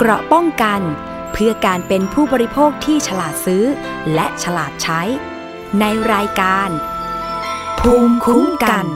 [0.00, 0.80] เกราะป้องกัน
[1.32, 3.64] เพื่อการเป็นผู้บริโภคที่ฉลาดซื้อ
[4.14, 5.00] และฉลาดใช้
[5.80, 6.68] ในรายการ
[7.80, 8.86] ภูมิคุ้มกัน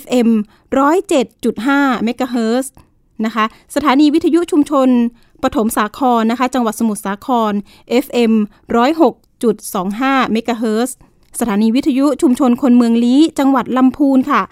[0.00, 0.28] FM
[1.16, 2.72] 107.5เมกะเฮิรตซ์
[3.26, 4.88] นะคะ สถานีวิทยุชุมชน
[5.42, 7.52] ปฐมสาครนะคะ จังหวัดสมุทรสาคร
[8.04, 8.32] FM
[9.12, 10.96] 106.25เมกะเฮิรตซ์
[11.40, 14.42] สถานีวิทยุชุมชนคนเมืองลี้ จังหวัดลำพูนค่ะ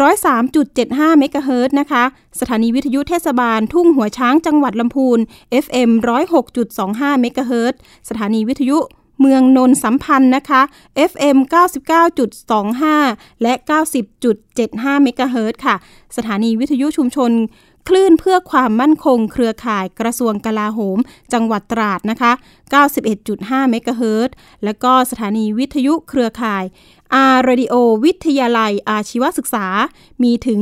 [0.00, 2.04] 103.75เมกะเฮิรตนะคะ
[2.40, 5.18] สถานีวิทยุเทศบาล ทุ่งหัวช้างจังหวัดลำพูน
[5.64, 5.90] FM
[6.56, 7.74] 106.25เมกะเฮิรต
[8.08, 8.78] สถานีวิทยุ
[9.20, 10.62] เมืองนนสัมพันธ์นะคะ
[11.10, 11.36] FM
[12.64, 13.54] 99.25 และ
[14.24, 15.74] 90.75เมกะเฮิรตค่ะ
[16.16, 17.30] สถานีวิทยุชุมชน
[17.88, 20.98] คลื่นเพื่อความมั่นคงเครือข่ายกระทรวงกลาโหม
[21.32, 22.32] จังหวัดตราดนะคะ
[23.02, 24.30] 91.5 เมกะเฮิรต
[24.64, 26.64] และก็สถานีวิทยุเครือข่าย
[27.14, 29.66] R Radio วิทยาลัยอาชีวศึกษา
[30.22, 30.60] มีถึง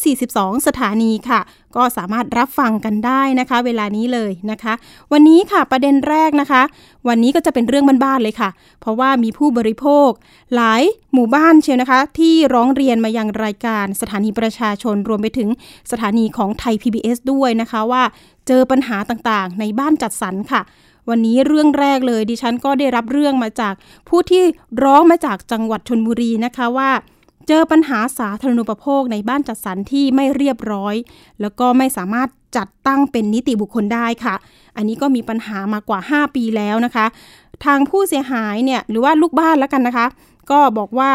[0.00, 1.40] 142 สถานีค่ะ
[1.76, 4.74] ก็สามารถรับฟังกันได้นะคะ เวลานี้เลยนะคะ
[5.12, 6.62] วันนี้ค่ะประเด็นแรกนะคะ
[7.08, 10.10] วันนี้ก็จะเป็นเรื่องบ้านๆเลยค่ะ เพราะว่ามีผู้บริโภค
[10.54, 10.82] หลาย
[11.14, 15.48] หมู่บ้านเชียวนะคะ ที่ร้องเรียนมายังรายการสถานีประชาชนรวมไปถึง
[15.90, 18.02] สถานีของไทย PBS ด้วยนะคะว่า
[18.46, 20.62] เจอปัญหาต่างๆ ในบ้านจัดสรรค่ะ
[21.08, 23.74] วันนี้เรื่องแรกเลย ดิฉันก็ได้รับเรื่องมาจาก
[24.08, 24.42] ผู้ที่
[24.84, 26.90] ร้องมาจากจังหวัดชนบุรีนะคะว่า
[27.48, 30.94] เจอปัญหาสาธารณูปโภคในบ้านจัดสรรที่ไม่เรียบร้อย
[31.40, 34.34] แล้วก็ไม่สามารถจัดตั้งเป็นนิติบุคคลได้ค่ะ
[34.76, 37.06] อันนี้ก็มีปัญหามากว่า 5 ปีแล้วนะคะ
[37.64, 40.06] ทางผู้เสียหายเนี่ยหรือว่าลูกบ้านแล้วกันนะคะ
[40.50, 41.10] ก็บอกว่า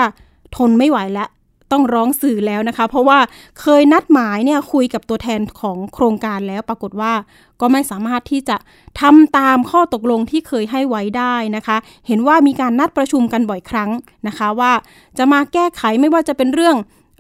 [0.56, 1.30] ทนไม่ไหวแล้ว
[1.72, 3.20] ต้องร้องสื่อแล้วนะคะ เพราะว่า
[3.62, 7.14] เคยนัดหมายเนี่ยคุยกับตัวแทนของโครงการแล้วปรากฏว่า
[7.62, 8.58] ก็ไม่สามารถที่จะ
[9.02, 11.78] ทำตามข้อตกลงที่เคยให้ไว้ได้นะคะ
[12.08, 13.90] เห็นว่ามีการนัดประชุมกันบ่อยครั้ง
[14.28, 14.72] นะคะว่า
[15.18, 16.76] จะมาแก้ไขไม่ว่าจะเป็นเรื่อง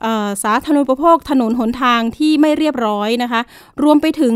[0.06, 3.42] ออสาธารณูปโภคถนนหนทางที่ไม่เรียบร้อยนะคะ
[3.84, 4.36] รวมไปถึง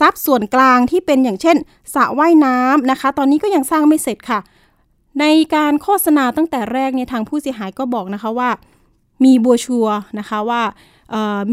[0.00, 1.56] ทรัพย์ส่วนกลางที่เป็นอย่างเช่น
[1.94, 4.40] สระว่ายน้ำนะคะ ตอนนี้ก็ยังสร้างไม่เสร็จค่ะ
[5.20, 5.24] ใน
[5.54, 8.50] การโฆษณาตั้งแต่แรกเนี่ยทางผู้เสียหายก็บอกนะคะว่า
[9.24, 9.86] มีบัวชัว
[10.18, 10.62] นะคะว่า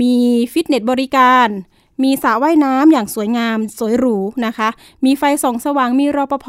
[0.02, 0.14] มี
[0.54, 1.48] ฟิตเนสบริการ
[2.04, 4.70] มีสระว่ายน้ำอย่างสวยงามสวยหรูนะคะ
[5.06, 6.48] มีไฟส่องสว่างมีรปภ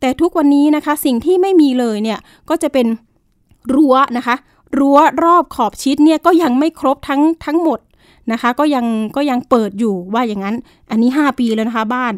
[0.00, 2.18] แต่ทุกวันนี้นะคะสิ่งที่ไม่มีเลยเนี่ย
[2.48, 2.86] ก็จะเป็น
[3.74, 4.36] รั้วนะคะ
[4.78, 7.80] รั้วรอบขอบชิดเนี่ยก็ยังไม่ครบทั้งทั้งหมด
[8.32, 10.56] นะคะ ก็ยังก็ยังเปิดอยู่ว่าอย่างนั้น
[10.90, 12.14] อันนี้ 5 ปีแล้วนะคะบ้าน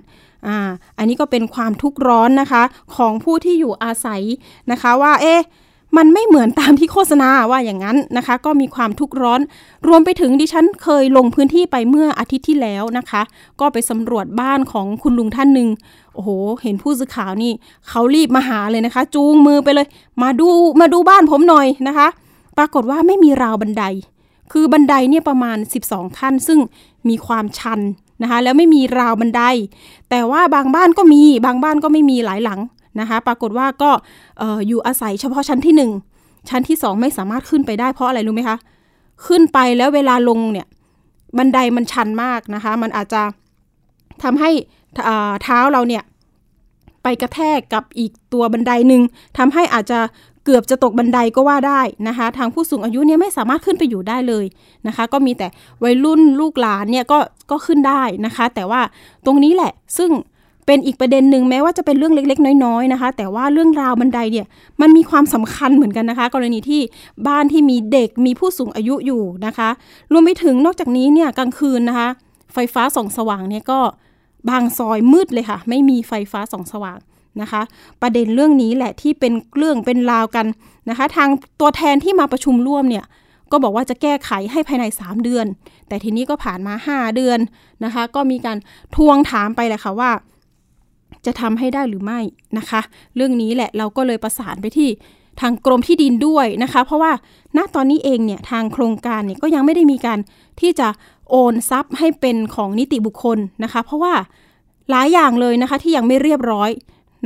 [0.46, 0.56] อ่า
[0.98, 2.62] อันนี้ก็เป็นความทุกข์ร้อนนะคะ
[2.96, 4.22] ของผู้ที่อยู่อาศัย
[4.70, 5.42] นะคะว่าเอ๊ะ
[5.96, 9.40] มันไม่เหมือนตามที่โฆษณาว่าอย่างนั้นนะคะ ก็มีความทุกข์ร้อน
[9.88, 13.22] รวมไปถึงดิฉันเคยลงพื้นที่ไปเมื่ออาทิตย์ที่แล้วนะคะ
[13.60, 15.68] ก็ไปสำรวจบ้านของคุณลุงท่านหนึ่ง
[16.14, 16.30] โอ้โห
[16.62, 17.52] เห็นผู้สื่อข่าวนี่
[17.88, 19.86] เขารีบมาหาเลยนะคะ จูงมือไปเลย
[20.22, 20.48] มาดู
[20.80, 22.08] มาดูบ้านผมหน่อยนะคะ
[22.58, 23.84] ปรากฏว่าไม่มีราวบันได
[24.52, 26.58] คือบันไดเนี่ยประมาณ 12 ขั้น ซึ่ง
[27.08, 27.80] มีความชัน
[28.22, 29.42] นะคะ แล้วไม่มีราวบันได
[30.10, 32.60] แต่ว่าบางบ้านก็มีบางบ้านก็ไม่มีหลายหลัง
[33.00, 33.90] นะคะ ปรากฏว่าก็
[34.68, 38.56] อยู่อาศัยเฉพาะชั้นที่ 1 ชั้นที่ 2 ไม่สามารถขึ้นไปได้เพราะอะไรรู้ไหมคะ
[39.26, 40.66] ขึ้นไปแล้วเวลาลงเนี่ย
[41.38, 43.22] บันไดมันชันมากนะคะ มันอาจจะ
[44.22, 44.50] ทำให้
[45.42, 46.02] เท้าเราเนี่ย
[47.02, 49.02] ไปกระแทกกับอีกตัวบันไดหนึ่ง
[49.38, 50.00] ทำให้อาจจะ
[50.44, 54.44] เกือบจะตกบันไดก็ว่าได้นะคะ ทางผู้สูงอายุเนี่ยไม่สามารถขึ้นไปอยู่ได้เลย
[54.86, 55.48] นะคะ ก็มีแต่
[55.82, 57.18] วัยรุ่นลูกหลานเนี่ยก็
[57.50, 58.80] ก็ขึ้นได้นะคะ แต่ว่า
[59.26, 60.10] ตรงนี้แหละซึ่ง
[60.70, 64.46] เป็นอีกประเด็นหนึ่งแม้ว่าจะเป็นเรื่องเล็ก ๆ น้อยๆนะคะ แต่ว่าเรื่องราวบันไดเนี่ย
[64.80, 66.80] มันมีความสำคัญเหมือนกันนะคะ กรณีที่
[67.26, 69.68] บ้านที่มีเด็กมีผู้สูงอายุอยู่นะคะ
[70.12, 72.08] รวมไปถึงนอกจากนี้เนี่ยกลางคืนนะคะ
[72.54, 73.80] ไฟฟ้าส่องสว่างเนี่ยก็
[74.48, 76.98] บางซอยมืดเลยค่ะ ไม่มีไฟฟ้าส่องสว่าง
[77.40, 77.62] นะคะ
[78.02, 80.46] ประเด็นเรื่องนี้แหละที่เป็นเรื่องเป็นราวกัน
[80.90, 81.28] นะคะ ทาง
[81.60, 83.04] ตัวแทนที่มาประชุมร่วมเนี่ย
[83.52, 85.46] ก็บอกว่าจะแก้ไขให้ภายใน 3 เดือน
[85.88, 87.38] แต่ทีนี้ก็ผ่านมา 5 เดือน
[87.84, 88.58] นะคะ ก็มีการ
[88.96, 90.10] ทวงถามไปแหละค่ะว่า
[91.26, 92.20] จะทำให้ได้หรือไม่
[92.58, 92.80] นะคะ
[93.16, 94.88] เรื่องนี้แหละเราก็เลยประสานไปที่
[95.40, 97.12] ทางกรมที่ดินด้วยนะคะ เพราะว่า
[97.56, 100.18] ณตอนนี้เองเนี่ยทางโครงการเนี่ยก็ยังไม่ได้มีการ
[100.60, 100.88] ที่จะ
[101.30, 104.14] โอนทรัพย์ให้เป็นของนิติบุคคลนะคะ เพราะว่า
[104.90, 106.70] หลายอย่างเลยนะคะที่ยังไม่เรียบร้อย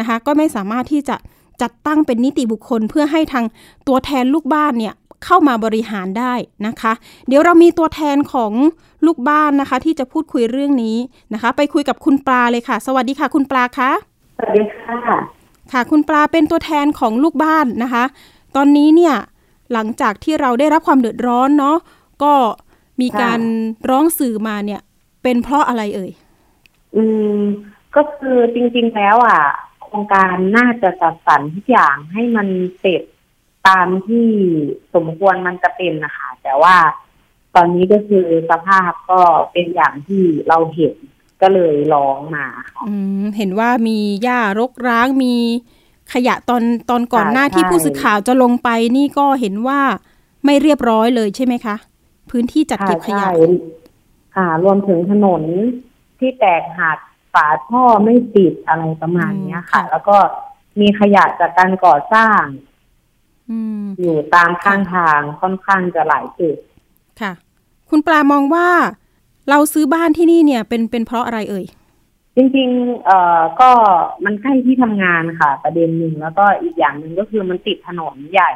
[0.00, 1.16] นะคะ ก็ไม่สามารถที่จะ
[1.62, 3.44] จัดตั้งเป็นนิติบุคคล เพื่อให้ทาง
[3.88, 6.34] ตัวแทนลูกบ้านเนี่ย เข้ามาบริหารได้
[6.66, 6.92] นะคะ
[7.28, 8.52] เดี๋ยวเรามีตัวแทนของ
[9.06, 10.96] ลูกบ้านนะคะ ที่จะพูดคุยเรื่องนี้
[11.34, 13.90] นะคะ ไปคุยกับคุณปลาเลยค่ะ สวัสดีค่ะ คุณปลาคะ
[14.38, 14.98] สวัสดีค่ะ
[15.72, 18.04] ค่ะ คุณปลาเป็นตัวแทนของลูกบ้านนะคะ
[18.56, 19.14] ตอนนี้เนี่ย
[19.72, 21.76] หลังจากที่เราได้รับความเดือดร้อนเนาะ
[22.22, 22.34] ก็
[23.00, 23.40] มีการ
[23.90, 24.80] ร้องสื่อมาเนี่ย
[25.22, 26.10] เป็นเพราะอะไรเอ่ย
[26.96, 27.04] อื
[27.36, 27.40] ม
[27.96, 29.40] ก็คือจริง ๆ แล้วอะ
[29.82, 32.48] โครงการน่าจะจัดสรรทุกอย่างให้มัน
[32.78, 33.02] เสร็จ
[33.68, 34.28] ตามที่
[34.94, 36.76] สมควรมันจะเป็นนะคะ แต่ว่า
[37.54, 39.20] ตอนนี้ก็คือสภาพก็
[39.52, 40.94] เป็นอย่างที่เราเห็น
[41.42, 45.34] ก็เลยร้องมาค่ะอืมเห็นว่ามีหญ้ารกร้างมี
[46.12, 49.80] ขยะตอนตอนก่อนหน้าใช่ที่ผู้สื่อข่าวจะลงไปนี่ก็เห็นว่า
[50.44, 51.76] ไม่เรียบร้อยเลยใช่ไหมคะ
[52.30, 53.34] พื้นที่จัดเก็บขยะใช่
[54.36, 55.42] ค่ะ รวมถึงถนน
[56.18, 56.98] ที่แตกหัก
[57.34, 60.16] ฝาท่อไม่ติดอะไรประมาณเนี้ยค่ะอืมค่ะ แล้วก็
[60.80, 62.40] มีขยะจากการก่อสร้าง
[63.52, 66.56] อืมอยู่ตามข้างทางค่อนข้างจะหลายจุด
[67.20, 67.32] ค่ะ
[67.90, 68.68] คุณปลามองว่า
[69.50, 71.64] เราซื้อบ้านที่นี่เนี่ย เป็นเป็นเพราะอะไรเอ่ย
[72.36, 73.70] จริงๆ เอ่อ ก็
[74.24, 78.50] มันใกล้ที่ทำงานค่ะ ประเด็นหนึ่งแล้วก็อีกอย่างหนึ่งก็คือมันติดถนนใหญ่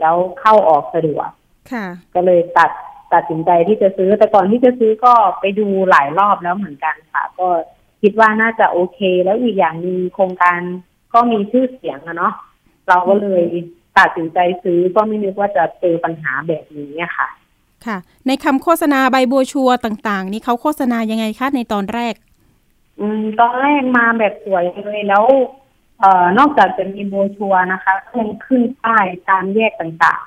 [0.00, 1.28] แล้วเข้าออกสะดวก
[1.72, 2.70] ค่ะ ก็เลยตัด
[3.12, 7.48] ตัดสินใจที่จะซื้อ แต่ก่อนที่จะซื้อก็ไปดูหลายรอบแล้วเหมือนกันค่ะ ก็
[8.02, 10.60] คิดว่าน่าจะโอเค แล้วอีกอย่างหนึ่งโครงการ
[11.14, 12.34] ก็มีชื่อเสียงอะเนาะ
[12.88, 13.42] เราก็เลย
[13.98, 17.28] ตัดสินใจซื้อก็ไม่นึกว่าจะเจอปัญหาแบบนี้อะค่ะ
[17.86, 17.96] ค่ะ
[18.26, 22.14] ในคำโฆษณาใบโบรชัวร์ต่าง ๆ นี่เขาโฆษณายังไงคะในตอนแรก
[23.00, 25.24] อืม ตอนแรกมาแบบสวยเลยแล้ว
[26.00, 30.26] เอ่อนอกจากจะมีโบรชัวร์นะคะก็ยังขึ้นป้ายตามแยกต่าง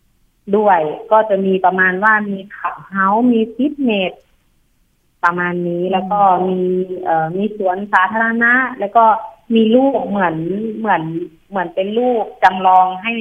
[0.00, 0.80] ๆ ด้วย
[1.12, 4.12] ก็จะมีประมาณว่ามีคลับเฮาส์มีฟิตเนส
[5.24, 6.60] ประมาณนี้แล้วก็มี
[7.04, 9.04] เอ่อมีสวนสาธารณะ แล้วก็
[9.54, 10.36] มีลูกเหมือน
[10.78, 11.02] เหมือน
[11.54, 13.12] เหมือนเป็นลูกจำลองให้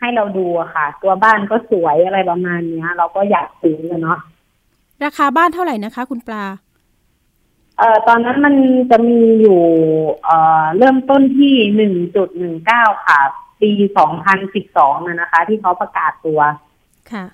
[0.00, 4.18] ให้เราดูอะค่ะ ตัวบ้านก็สวยอะไรประมาณเนี้ย เราก็อยากซื้ออะเนาะ
[5.04, 6.44] ราคาบ้านเท่าไหร่นะคะ คุณปลา
[7.78, 8.54] เอ่อตอนนั้นมัน
[8.90, 9.60] จะมีอยู่
[10.24, 13.20] เอ่อเริ่มต้นที่หนึ่งจุดหนึ่งเก้าค่ะ
[13.60, 16.40] ปีสองพันสิบสองนะคะ ที่เขาประกาศตัว
[17.12, 17.24] ค่ะ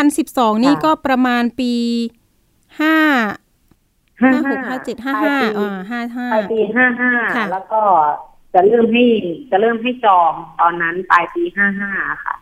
[0.00, 1.72] 2012นี่ค่ะก็ประมาณปี
[2.80, 2.96] ห้า
[4.22, 7.82] ห้าห้าหกห้าเจ็ดห้าห้าอ่าห้าห้าปลายปีห้าห้าค่ะแล้วก็
[8.54, 9.04] จะเริ่มให้
[9.50, 11.90] จะเริ่มให้จองตอนนั้นปลายปีห้าห้า
[12.24, 12.34] ค่ะ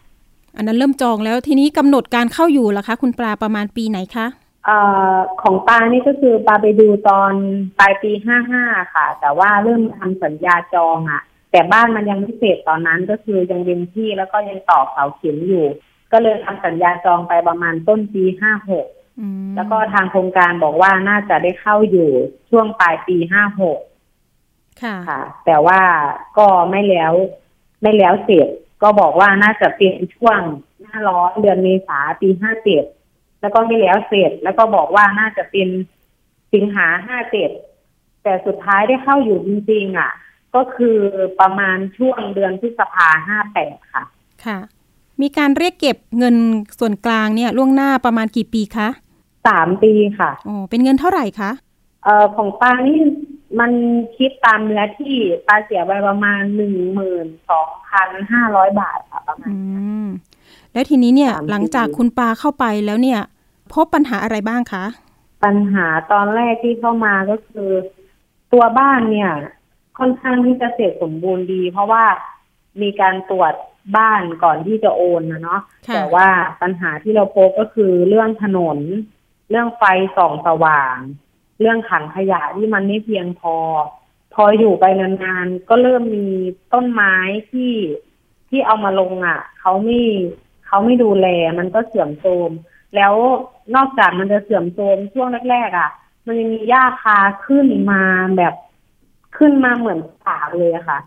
[0.57, 4.27] อันนั้นเริ่มจองแล้วทีนี้กำหนดการเข้าอยู่ล่ะคะ คุณปลาประมาณปีไหนคะ
[4.65, 4.79] เอ่
[5.15, 7.33] อของปานี่ก็คือปาไปดูตอน
[7.79, 8.65] ปลายปีห้าห้า
[8.95, 11.23] ค่ะ แต่ว่าเริ่มทำสัญญาจองอะ่ะ
[11.53, 15.67] แต่บ้านมันยังไม่เสร็จตอนนั้นก็คือยังเต็มที่แล้วก็ยังต่อเสาเข็มอยู่
[16.13, 18.87] ก็เลยทำสัญญาจองไปประมาณต้นปีห้าหก
[19.21, 22.11] อืมแล้วก็ทางโครงการบอกว่าน่าจะได้เข้าอยู่
[22.51, 23.79] ช่วงปลายปีห้าหก
[24.83, 25.81] ค่ะค่ะ แต่ว่า
[26.39, 27.13] ก็ไม่แล้ว
[27.83, 28.49] ไม่แล้วเสร็จ
[28.83, 30.41] ก็บอกว่าน่าจะเป็นช่วง
[30.81, 32.85] หน้าร้อนเดือนเมษาปีห้าเจ็ด
[33.41, 35.69] แล้วก็ไม่แล้วเสร็จ แล้วก็บอกว่าน่าจะเป็น
[36.53, 37.51] สิงหาห้าเจ็ด
[38.23, 40.13] แต่สุดท้ายได้เข้าอยู่จริงๆอะ
[40.55, 40.99] ก็คือ
[41.41, 44.05] ประมาณช่วงเดือนพฤษภาห้าแปดค่ะ
[44.45, 44.59] ค่ะ
[45.21, 46.37] มีการเรียกเก็บเงิน
[46.79, 48.89] ส่วนกลางเนี่ยล่วงหน้าประมาณกี่ปีคะ
[49.49, 51.51] สามปีค่ะอ๋อเป็นเงินเท่าไหร่คะ
[52.05, 52.99] เอ่อของปานี่
[53.59, 53.73] มัน
[54.17, 55.17] คิดตามเนื้อที่
[55.47, 59.59] ปาเสียไปประมาณหนึ่งหมื่นสองพันห้าร้อยบาทค่ะประมาณอื
[60.05, 60.07] ม
[60.73, 63.21] แล้วทีนี้เนี่ยสามปีหลังจากคุณปาเข้าไปแล้วเนี่ย
[63.73, 64.85] พบปัญหาอะไรบ้างคะ
[65.45, 67.71] ปัญหาตอนแรกที่เข้ามาก็คือ
[68.53, 69.33] ตัวบ้านเนี่ย
[69.99, 72.05] ค่อนข้างที่จะเสร็จสมบูรณ์ดี เพราะว่า
[72.83, 73.55] มีการตรวจ
[73.97, 76.29] บ้านก่อนที่จะโอนนะเนาะค่ะแต่ว่า
[76.63, 78.79] ปัญหาที่เราพบก็คือเรื่องถนน
[79.51, 79.83] เรื่องไฟ
[80.17, 80.97] ส่องสว่าง
[81.61, 83.55] เรื่องถังขยะที่มันไม่เพียงพอ
[84.35, 86.27] พออยู่ไปนานๆก็เริ่มมี
[86.73, 87.15] ต้นไม้
[87.51, 87.73] ที่
[88.49, 90.01] ที่เอามาลงอะเขาไม่
[90.67, 91.27] เขาไม่ดูแล
[91.59, 92.51] มันก็เสื่อมโทรม
[92.97, 93.15] แล้ว
[93.75, 95.91] นอกจากมันจะเสื่อมโทรมช่วงแรกๆอะ
[96.27, 98.03] มันยังมีหญ้าคาขึ้นมา
[98.37, 98.55] แบบ
[99.37, 100.99] ขึ้นมาเหมือนป่าเลยอะค่ะ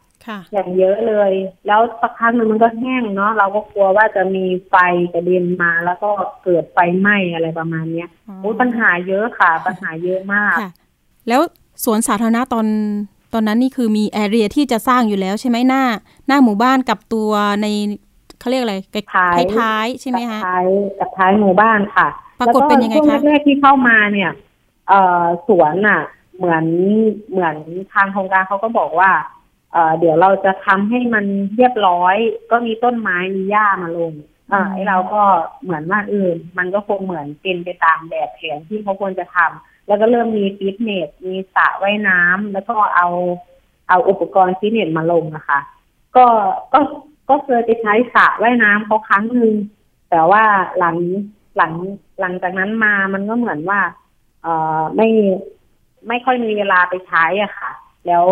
[0.53, 1.31] อย่างเยอะเลย
[1.67, 4.75] แล้วสักพักหนึงมันก็แห้งเนาะเราก็กลัวว่าจะมีไฟ
[5.13, 6.09] กระเด็นมาแล้วก็
[6.43, 10.71] เกิดไฟไหม้อะไรประมาณเนี้ยอ๋อโอ้ยปัญหาเยอะค่ะ ปัญหาเยอะมากค่ะ
[11.27, 11.41] แล้ว
[11.83, 12.67] สวนสาธารณะตอน
[13.33, 15.83] ตอนนั้นนี่คือมีแอเรียที่จะสร้างอยู่แล้วใช่ไหมหน้า
[16.27, 17.67] หน้าหมู่บ้านกับตัวใน
[18.39, 20.65] เขาเรียกอะไรใกล้ท้ายท้ายๆใช่ไหมกับคะท้าย
[20.99, 22.07] กับท้ายหมู่บ้านค่ะ
[22.39, 24.31] ปรากฏเป็นยังไงแล้วก็ช่วคะงแรกๆที่เข้ามาเนี่ย
[24.89, 26.01] เอ่อสวนอะ
[26.37, 26.65] เหมือน
[27.31, 27.55] เหมือน
[27.93, 29.09] ทางโครงการเขาก็บอกว่า
[29.71, 31.25] เอ่อเดี๋ยวเราจะทำให้มัน
[31.55, 32.15] เรียบร้อย
[32.51, 34.13] ก็มีต้นไม้มีหญ้ามาลง
[34.51, 35.23] อ่าไอเราก็
[35.63, 43.07] เหมือนว่าเออมันก็คงเหมือนเป็นไปตามแบบแผนที่เขาควรจะทำแล้วก็เริ่มมีฟิตเนสมีสระว่ายน้ำแล้วก็เอา
[43.89, 45.59] เอาอุปกรณ์ฟิตเนสมาลงนะคะ
[46.15, 46.25] ก็
[46.73, 46.79] ก็
[47.29, 49.53] ก็เคยไปใช้สระว่ายน้ำเขาครั้งหนึ่ง
[50.09, 50.43] แต่ว่า
[50.79, 50.97] หลัง
[51.57, 51.73] หลัง
[52.19, 53.79] หลังจากนั้นมามันก็เหมือนว่า
[54.43, 55.09] เอ่อไม่
[56.07, 57.71] ไม่ค่อยมีเวลาไปใช้อะค่ะ
[58.07, 58.27] แล้ว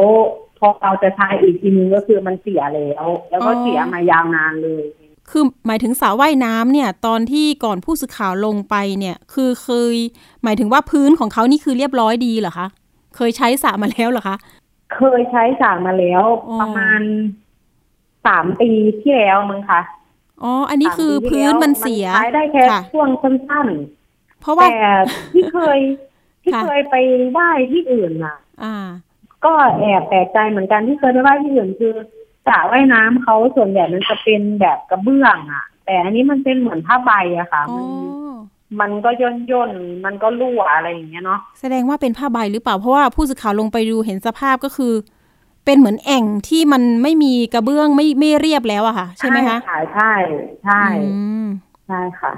[0.60, 4.86] พอเราจะใช้อีกทีนึงก็คือมันเสียแล้ว แล้วก็เสียมายาวนานเลย
[5.30, 9.96] คือหมายถึงสระว่ายน้ำเนี่ย ตอนที่ก่อนผู้สื่อข่าวลงไปเนี่ย คือเคย
[10.44, 12.68] หมายถึงว่าพื้นของเขานี่คือเรียบร้อยดีเหรอคะ
[13.16, 14.38] เคยใช้สระมาแล้วเหรอคะ
[14.96, 17.02] เคยใช้สระมาแล้วอ๋อประมาณ
[18.26, 18.70] สามปี
[19.02, 19.82] ที่แล้วมั้งคะ
[20.44, 24.92] อ๋อ อันนี้คือสามปีที่พื้นแล้วมันเสียใช้ได้แค่ค่ะช่วงสั้นๆ เพราะว่าแต่
[25.34, 25.80] ที่เคย
[26.44, 26.96] ที่ค่ะเคยไป
[27.32, 28.76] ไหว้ที่อื่นน่ะ อ่า
[29.46, 31.94] ก็แอบแปลกใจเหมือนกันที่เคยไปไหว้ที่อื่นคือ
[32.48, 37.86] สระว่ายน้ำเขาส่วนใหญ่มันจะเป็นแบบกระเบื้องอะ แต่อันนี้มันเป็นเหมือนผ้าใบอะค่ะอ๋อมัน
[38.80, 44.94] มันก็ย่นย่นๆมันก็รั่วอะไรอย่างเงี้ยเนาะแสดงว่าเป็นผ้าใบหรือเปล่าเพราะว่าผู้สื่อข่าวลงไปดูเห็นสภาพก็คือ
[45.66, 50.14] เป็นเหมือนแอ่งที่มันไม่มีกระเบื้องไม่ไม่เรียบแล้วอะค่ะ ใช่ไหมคะใช่ใช่
[50.64, 50.82] ใช่
[51.16, 51.48] อืม
[51.88, 52.34] ใช่ค่ะ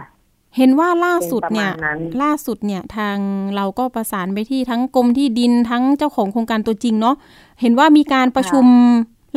[0.57, 3.17] เห็นว่าล่าสุดเนี่ยเป็นประมาณนั้นล่าสุดเนี่ยทาง
[3.55, 7.15] เราก็ประสานไปที่ทั้งกรมที่ดินทั้งเจ้าของโครงการตัวจริงเนาะ
[7.61, 8.65] เห็นว่ามีการประชุม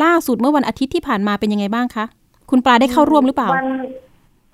[0.04, 2.04] ล่าสุดเมื่อวันอาทิตย์ที่ผ่านมาเป็นยังไงบ้างคะ
[2.50, 3.68] คุณปลาได้เข้าร่วมหรือเปล่า วัน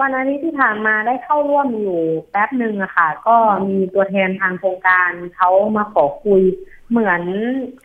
[0.00, 2.00] วันอาทิตย์ที่ผ่านมาได้เข้าร่วมอยู่
[2.31, 3.37] แป๊บหนึ่งอะค่ะ ก็
[3.69, 6.43] มีตัวแทนทางโครงการเขามาขอคุย
[6.90, 7.23] เหมือน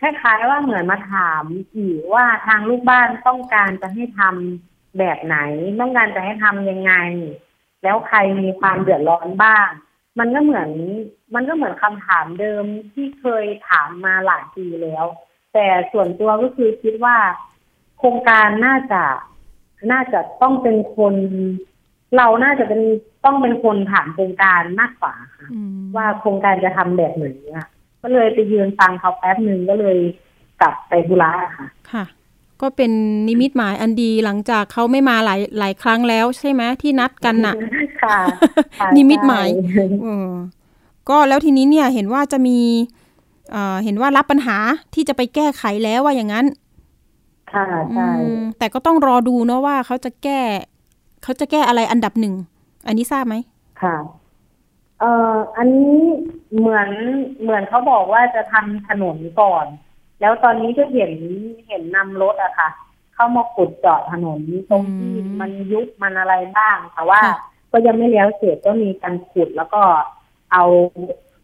[0.00, 1.44] คล้ายๆว่าเหมือนมาถาม
[1.76, 5.36] อีกว่าทางลูกบ้านต้องการจะให้ทำแบบไหน
[5.80, 6.92] ต้องการจะให้ทำยังไง
[7.86, 9.68] แล้วใครมีความเดือดร้อนบ้าง
[10.18, 10.70] มันก็เหมือน
[11.34, 15.04] มันก็เหมือนคำถามเดิมที่เคยถามมาหลายปีแล้ว
[15.54, 17.16] แต่ส่วนตัวก็คือคิดว่า
[17.98, 19.02] โครงการน่าจะ
[19.92, 21.14] น่าจะต้องเป็นคน
[22.16, 22.80] เราน่าจะเป็น
[23.24, 27.66] ต้องเป็นคนถามโครงการมากกว่าค่ะอืมว่าโครงการจะทำแบบไหนอะ
[28.02, 29.98] ก็เลยไปยืนฟังเขาแป๊บหนึ่งก็เลย
[30.60, 32.04] กลับไปธุระค่ะ ค่ะ
[32.60, 32.92] ก็เป็น
[33.28, 37.54] นิมิตหมายอันดีหลังจากเขาไม่มาหลายหลายครั้งแล้วใช่ไหมที่นัดกันน่ะ
[38.02, 38.18] ค่ะ
[38.80, 40.30] ค่ะนิมิตหมายใช่เออ
[41.08, 42.58] ก็แล้วทีนี้เนี่ยเห็นว่าจะมี
[43.52, 44.56] เอ่อเห็นว่ารับปัญหา
[44.94, 46.46] ที่จะไปแก้ไขแล้วว่าอย่างนั้น
[47.52, 50.40] ค่ะใช่อืมแต่ก็ต้องรอดูเนาะว่าเขาจะแก้
[51.22, 52.34] เขาจะแก้อะไรอันดับหนึ่ง
[52.86, 53.34] อันนี้ทราบไหม
[53.82, 53.96] ค่ะ
[55.00, 55.98] เอ่ออันนี้
[56.58, 56.88] เหมือน
[57.42, 59.66] เหมือนเขาบอกว่าจะทำถนนก่อน
[60.20, 61.12] แล้วตอนนี้ก็เห็น
[61.68, 62.68] เห็นนำรถอะค่ะ
[63.14, 67.36] เข้ามาขุดเจาะถนนตรงที่อืมมันยุบมันอะไรบ้าง แต่ว่าค่ะ
[67.72, 69.82] ก็ยังไม่แล้วเสร็จก็มีการขุดแล้วก็
[70.52, 70.64] เอา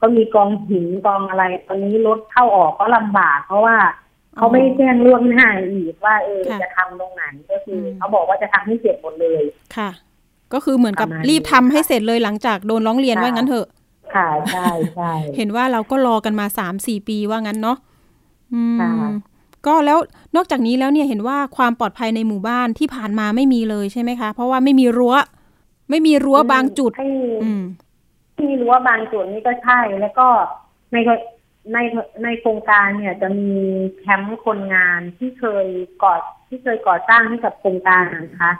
[0.00, 3.76] ก็มีกองหินกองอะไร ตอนนี้รถเข้าออกก็ลำบาก เพราะว่า
[4.37, 9.43] เขาไม่ได้แจ้งล่วงหน้าอีกว่าเออค่ะจะทำตรงไหนก็คืออมเขาบอกว่าจะทำให้เสร็จหมดเลย
[9.76, 9.91] ค่ะ
[10.52, 13.67] ก็คือเหมือนกับประมาณรีบทำให้นี้ค่ะเสร็จเลยหลังจากโดนร้องเรียนค่ะว่างั้นเถอะ
[14.14, 17.91] ค่ะใช่ใช่เห็นว่าเราก็รอกันมาสามสี่ปีว่างั้นเนาะอืมค่ะ
[19.66, 19.99] ก็แล้ว
[20.37, 25.14] นอกจากนี้แล้วเนี่ยเห็นว่าความปลอดภัยในหมู่บ้านที่ผ่านมาไม่มีเลยใช่ไหมคะ เพราะว่าไม่มีรั้ว
[25.90, 27.09] ไม่มีรั้วบางจุดให้
[27.42, 27.62] อืม
[28.38, 30.26] ที่รั้วบางจุดนี่ก็ใช่ แล้วก็
[30.92, 30.97] ใน
[31.73, 31.78] ใน
[32.23, 33.52] ในโครงการเนี่ยจะมี
[33.99, 35.66] แคมป์คนงานที่เคย
[36.02, 36.14] ก่อ
[36.49, 38.52] ที่เคยก่อสร้างให้กับโครงการนะคะ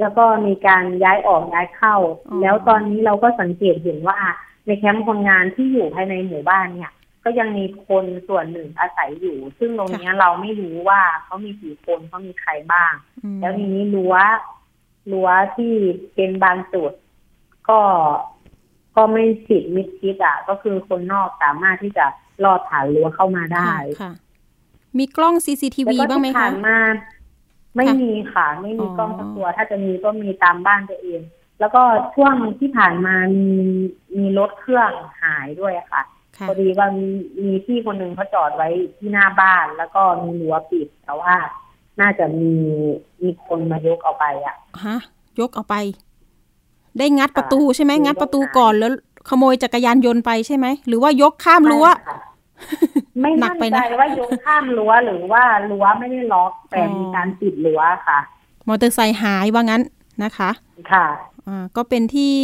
[0.00, 1.96] แล้วก็มีการย้ายออกย้ายเข้า
[2.28, 4.18] อ๋อแล้วตอนนี้เราก็สังเกตเห็นว่า
[4.66, 6.92] ในแคมป์คนงานที่อยู่ภายในหมู่บ้านเนี่ย
[7.24, 12.92] ก็ยังมีคนส่วนหนึ่งอาศัยอยู่ ซึ่งตรงเนี้ยเราไม่รู้ว่าเขามีกี่คนเขามีใครบ้าง
[13.24, 14.14] อืมแล้วทีนี้รั้ว
[15.12, 15.72] รั้วที่
[16.14, 16.92] เป็นบางจุด
[17.68, 17.80] ก็
[18.96, 22.06] ก็ไม่ปิดมิดชิดอะ ก็คือคนนอกสามารถที่จะ
[22.44, 24.12] ลอดผ่านรั้วเข้ามาได้ค่ะค่ะ
[24.98, 26.78] มีกล้อง CCTV แล้วก็บ้างไหมที่คะผ่านมา
[27.74, 31.20] ไม่ค่ะมีค่ะ ไม่มีอ๋อกล้องสักตัว ถ้าจะมีก็มีตามบ้านตัวเอง
[31.60, 31.82] แล้วก็
[32.14, 33.48] ช่วงที่ผ่านมามี
[34.18, 34.90] มีรถเครื่อง
[35.22, 37.06] หายด้วยอะค่ะค่ะ พอดีว่ามี
[37.42, 38.68] มีพี่คนหนึ่งเขาจอดไว้
[38.98, 41.34] ที่หน้าบ้าน แล้วก็มีรั้วปิดแต่ว่า
[42.00, 42.52] น่าจะมี
[43.22, 44.56] มีคนมายกเอาไปอะ
[44.86, 44.98] ฮะ
[45.40, 45.76] ยกเอาไป
[46.98, 48.92] ได้งัดประตูใช่ไหมค่ะงัดประตูยกหายก่อนแล้ว
[49.28, 52.18] ขโมยจักรยานยนต์ไปใช่ไหมหรือว่ายกข้ามรั้วไม่ค่ะ
[53.20, 58.18] ไม่หนักมั่นไปใจนะว่ายกข้ามรั้วหรือว่ารั้วไม่ได้ล็อกแต่อ๋อมีการปิดรั้วค่ะ
[58.68, 59.82] มอเตอร์ไซค์หายว่างั้น
[60.24, 60.50] นะคะ
[60.92, 61.06] ค่ะ
[61.46, 62.34] อ่า ก็เป็นที่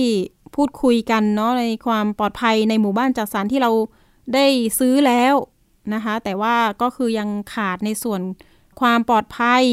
[0.57, 3.71] พูดคุยกันเนาะในความปลอดภัยในหมู่บ้านจัดสรรที่เรา
[4.35, 4.47] ได้
[4.79, 5.35] ซื้อแล้ว
[5.95, 8.21] นะคะ แต่ว่าก็คือยังขาดในส่วน
[8.81, 9.65] ความปลอดภัย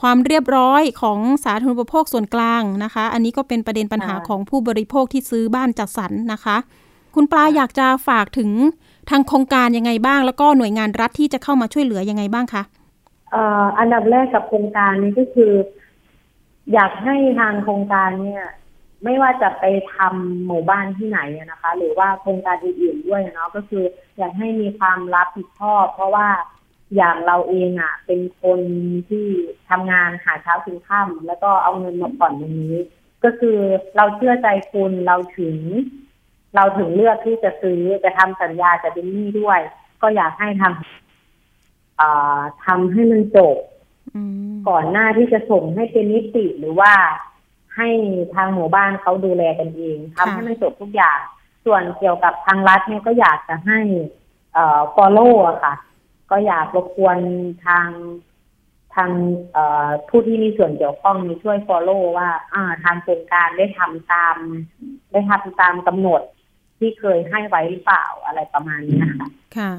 [0.00, 6.56] ความเรียบร้อยของสาธารณูปโภคส่วนกลางนะคะ อันนี้ก็เป็นประเด็นปัญหาค่ะของผู้บริโภคที่ซื้อบ้านจัดสรรนะคะ
[7.14, 8.50] คุณปลาอยากจะฝากถึง
[9.10, 12.62] ทางโครงการยังไงบ้าง แล้วก็หน่วยงานรัฐที่จะเข้ามาช่วยเหลือยังไงบ้างคะ
[13.32, 15.52] เอ่ออันดับแรกกับโครงการนี้ก็คือ
[16.72, 18.44] อยากให้ทางโครงการเนี่ย
[19.04, 23.84] ไม่ว่าจะไปทำหมู่บ้านที่ไหนอะนะคะ หรือว่าโครงการอื่นๆด้วยเนาะก็คือ
[24.18, 26.28] อยากให้มีความรับผิดชอบ เพราะว่า
[26.96, 28.60] อย่างเราเองอะ เป็นคน
[29.08, 29.26] ที่
[29.70, 32.76] ทำงานหาเช้าถึงค่ำแล้วก็เอาเงินมาผ่อนตรงนี้
[33.24, 33.58] ก็คือ
[33.96, 35.56] เราเชื่อใจคุณเราถึง
[36.56, 39.60] เราถึงเลือกที่จะซื้อจะทำสัญญาจะเป็นหนี้ด้วย
[40.02, 43.56] ก็อยากให้ทำทำให้มันจบ
[44.68, 46.92] ก่อนหน้าที่จะส่งให้เป็นนิติหรือว่า
[47.76, 47.88] ให้
[48.34, 51.18] ทางหมู่บ้านเขาดูแลกันเองทำให้มันจบทุกอย่าง
[51.64, 53.80] ส่วนเกี่ยวกับทางรัฐเนี่ยก็อยากจะให้
[54.52, 55.74] เอ่อ follow อะค่ะ
[56.30, 57.18] ก็อยากรบกวน
[57.66, 57.88] ทาง
[58.94, 59.10] ทาง
[60.08, 64.36] ผู้ที่มีส่วนเกี่ยวข้องนี้ช่วย follow ว่าอ่าทางโครงการได้ทำตาม
[65.12, 66.22] ได้ทำตามกำหนด
[66.78, 69.70] ที่เคยให้ไว้หรือเปล่าอะไรประมาณนี้นะคะค่ะ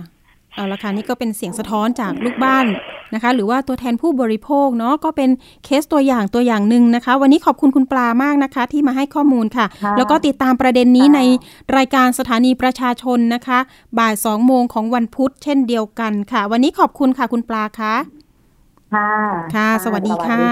[0.53, 2.65] เอาละค่ะนี่ก็เป็นเสียงสะท้อนจากลูกบ้าน
[3.13, 5.29] นะคะ หรือว่าตัวแทนผู้บริโภคเนาะก็เป็น
[5.65, 9.65] เคสตัวอย่างตัวอย่างหนึ่งนะคะ วันนี้ขอบคุณคุณปลามากนะคะ ที่มาให้ข้อมูลค่ะ
[9.97, 11.19] แล้วก็ติดตามประเด็นนี้ใน
[11.77, 13.59] รายการสถานีประชาชนนะคะ
[13.99, 17.95] บ่ายสองโมงของวันพุธเช่นเดียวกันค่ะ วันนี้ขอบคุณค่ะคุณปลาคะ
[18.93, 19.09] ค่ะ
[19.55, 20.43] ค่ะ สวัสดีค่ะ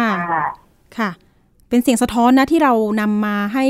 [0.98, 1.12] ค่ะ
[1.70, 3.66] เป็นเสียงสะท้อนนะที่เรานำมาให้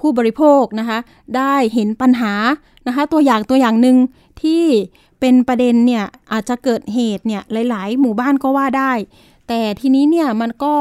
[0.00, 0.98] ผู้บริโภคนะคะ
[1.36, 2.34] ได้เห็นปัญหา
[2.86, 3.96] นะคะ ตัวอย่างตัวอย่างหนึ่ง
[4.42, 4.64] ที่
[5.20, 8.92] เป็นประเด็นเนี่ยอาจจะเกิดเหตุเนี่ยหลาย ๆ หมู่บ้านก็ว่าได้
[9.48, 10.74] แต่ทีนี้เนี่ยมันก็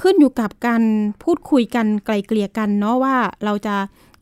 [0.00, 0.82] ขึ้นอยู่กับการ
[1.22, 3.76] พูดคุยกันไกลเกลี่ยกันเนาะว่าเราจะ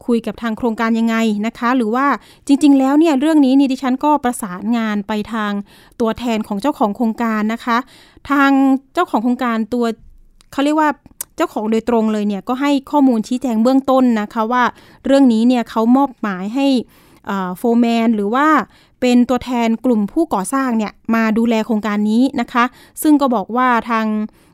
[0.07, 2.07] คุยกับทางโครงการยังไงนะคะ หรือว่า
[2.47, 5.53] จริง ๆ แล้วเนี่ยเรื่องนี้นี่ดิฉันก็ประสานงานไปทาง
[6.01, 7.79] ตัวแทนของเจ้าของโครงการนะคะ
[8.31, 8.51] ทาง
[8.95, 9.85] เจ้าของโครงการตัว
[10.53, 10.91] เขาเรียกว่า
[11.37, 14.65] เจ้าของโดยตรงเลยเนี่ยก็ให้ข้อมูลชี้แจงเบื้องต้นนะคะว่า
[15.07, 16.67] เรื่องนี้เนี่ยเขามอบหมายให้
[17.59, 18.47] โฟร์แมนหรือว่า
[19.01, 22.65] เป็นตัวแทนกลุ่มผู้ก่อสร้างเนี่ยมาดูแลโครงการนี้นะคะ
[23.03, 24.07] ซึ่งก็บอกว่าทาง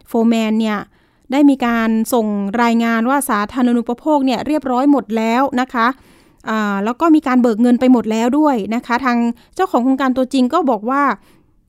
[0.08, 0.78] โฟร์แมนเนี่ย
[1.32, 2.26] ได้มีการส่ง
[2.62, 5.86] รายงานว่าสาธารณูปโภคเนี่ยเรียบร้อยหมดแล้วนะคะ
[6.84, 9.18] แล้วก็มีการเบิกเงินไปหมดแล้วด้วยนะคะ ทาง
[9.54, 11.02] เจ้าของโครงการตัวจริงก็บอกว่า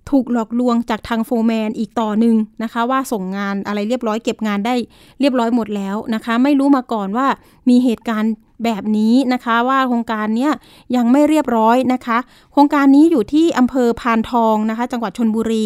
[0.09, 4.75] ถูกหลอกลวงจากทางโฟร์แมนอีกต่อหนึ่งนะคะ ว่าส่งงานอะไรเรียบร้อยเก็บงานได้
[5.19, 7.27] เรียบร้อยหมดแล้วนะคะ ไม่รู้มาก่อนว่า
[7.69, 8.33] มีเหตุการณ์
[8.63, 10.49] แบบนี้นะคะว่าโครงการนี้
[10.95, 12.17] ยังไม่เรียบร้อยนะคะ
[12.51, 15.65] โครงการนี้อยู่ที่อำเภอพานทองนะคะ จังหวัดชนบุรี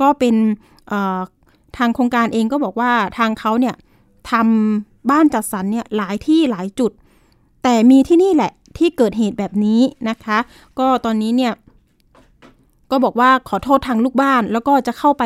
[0.00, 0.34] ก็เป็น
[1.76, 3.74] ทางโครงการเองก็บอกว่าทางเขาเนี่ย
[4.30, 6.92] ทำบ้านจัดสรรเนี่ยหลายที่หลายจุด
[7.62, 10.38] แต่มีที่นี่แหละที่เกิดเหตุแบบนี้นะคะ
[10.78, 11.52] ก็ตอนนี้เนี่ย
[12.90, 15.24] ก็บอกว่าขอโทษทางลูกบ้าน แล้วก็จะเข้าไป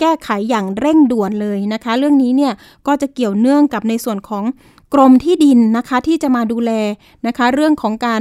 [0.00, 2.52] แก้ไขอย่างเร่งด่วนเลยนะคะ เรื่องนี้เนี่ย
[2.86, 4.44] ก็จะเกี่ยวเนื่องกับในส่วนของ
[4.94, 6.72] กรมที่ดินนะคะที่จะมาดูแล
[7.26, 8.20] นะคะเรื่องของการ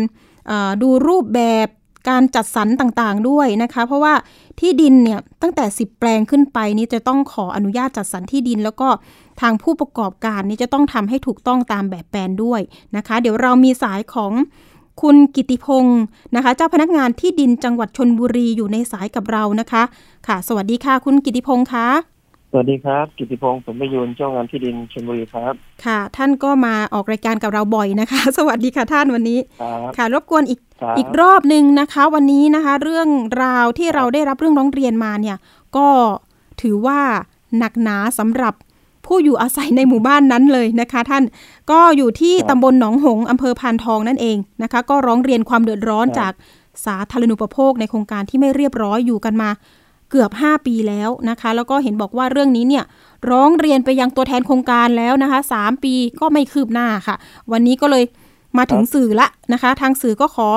[0.81, 1.67] ดูรูปแบบ
[2.09, 4.13] การจัดสรรต่างๆด้วยนะคะ เพราะว่า
[4.59, 8.89] ที่ดินเนี่ยตั้งแต่ 10 แปลงขึ้นไปนี้จะต้องขออนุญาตจัดสรรที่ดิน แล้วก็
[9.41, 12.61] ทางผู้ประกอบการนี่จะต้องทำให้ถูกต้องตามแบบแปลนด้วย
[12.95, 14.33] นะคะ เดี๋ยวเรามีสายของ
[15.01, 16.01] คุณกิติพงศ์
[16.35, 19.83] นะคะ เจ้าพนักงานที่ดินจังหวัดชนบุรีอยู่ในสายกับเรานะคะ
[20.27, 21.87] ค่ะ สวัสดีค่ะ คุณกิติพงศ์คะ
[22.51, 25.53] สวัสดีครับ กิติพงศ์สมประยูนเจ้างานที่ดินชลบุรีครับ
[25.85, 29.39] ค่ะ ท่านก็มาออกรายการกับเราบ่อยนะคะ สวัสดีค่ะท่านวันนี้
[29.97, 30.59] ค่ะ รบกวนอีก
[30.97, 33.09] อีกรอบหนึ่งนะคะ วันนี้นะคะ เรื่อง
[33.43, 35.37] ราวที่เราได้รับเรื่องร้องเรียนมาเนี่ย
[35.77, 35.87] ก็
[36.61, 36.99] ถือว่า
[37.57, 38.53] หนักหนาสำหรับ
[39.05, 41.23] ผู้อยู่อาศัยในหมู่บ้านนั้นเลยนะคะ ท่าน
[41.71, 46.33] ก็อยู่ที่ตำบลหนองหงอำเภอพานทองนั่นเองนะคะ ก็ร้องเรียนความเดือดร้อนจาก
[46.85, 49.49] สาธารณูปโภคในโครงการที่ไม่เรียบร้อยอยู่กันมา
[50.09, 52.85] เกือบ 5 ปีแล้วนะคะ แล้วก็เห็นบอกว่าเรื่องนี้เนี่ย
[53.31, 57.15] ร้องเรียนไปยังตัวแทนโครงการแล้วนะคะ3ปีก็ไม่คืบหน้าค่ะ
[57.51, 58.03] วันนี้ก็เลย
[58.57, 60.49] มาถึงสื่อละนะคะ ทางสื่อก็ขอ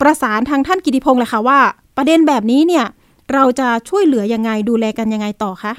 [0.00, 1.58] ประสานทางท่านกิติพงศ์เลยค่ะว่า
[1.96, 2.86] ประเด็นแบบนี้เนี่ย
[3.32, 5.72] เราจะช่วยเหลือยังไงดูแลกันยังไงต่อคะ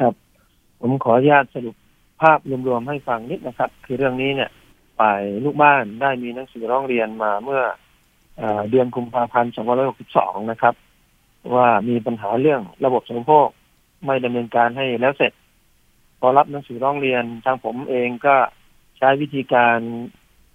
[0.00, 0.12] ครับ
[0.80, 1.74] ผมขออนุญาตสรุป
[2.20, 4.50] ภาพรวมๆให้ฟังนิดนะครับ คือเรื่องนี้เนี่ย
[4.98, 7.62] ฝ่ายลูกบ้านได้มีหนังสือร้องเรียนมาเมื่อ
[8.70, 9.52] เดือนกุมภาพันธ์
[10.00, 10.74] 2562 นะครับ
[11.54, 13.48] ว่ามีปัญหาเรื่องระบบสมุโภค
[14.06, 15.32] ไม่ดำเนินการให้แล้วเสร็จ
[16.20, 18.36] พอรับหนังสือร้องเรียนทางผมเองก็
[18.98, 19.78] ใช้วิธีการ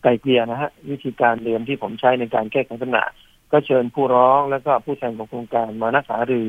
[0.04, 3.04] ไกลเกลี่ยนะฮะ วิธีการเดิมที่ผมใช้ในการแก้ไขปัญหา
[3.52, 6.48] ก็เชิญผู้ร้องแล้วก็ผู้แทนของโครงการมานักหารือ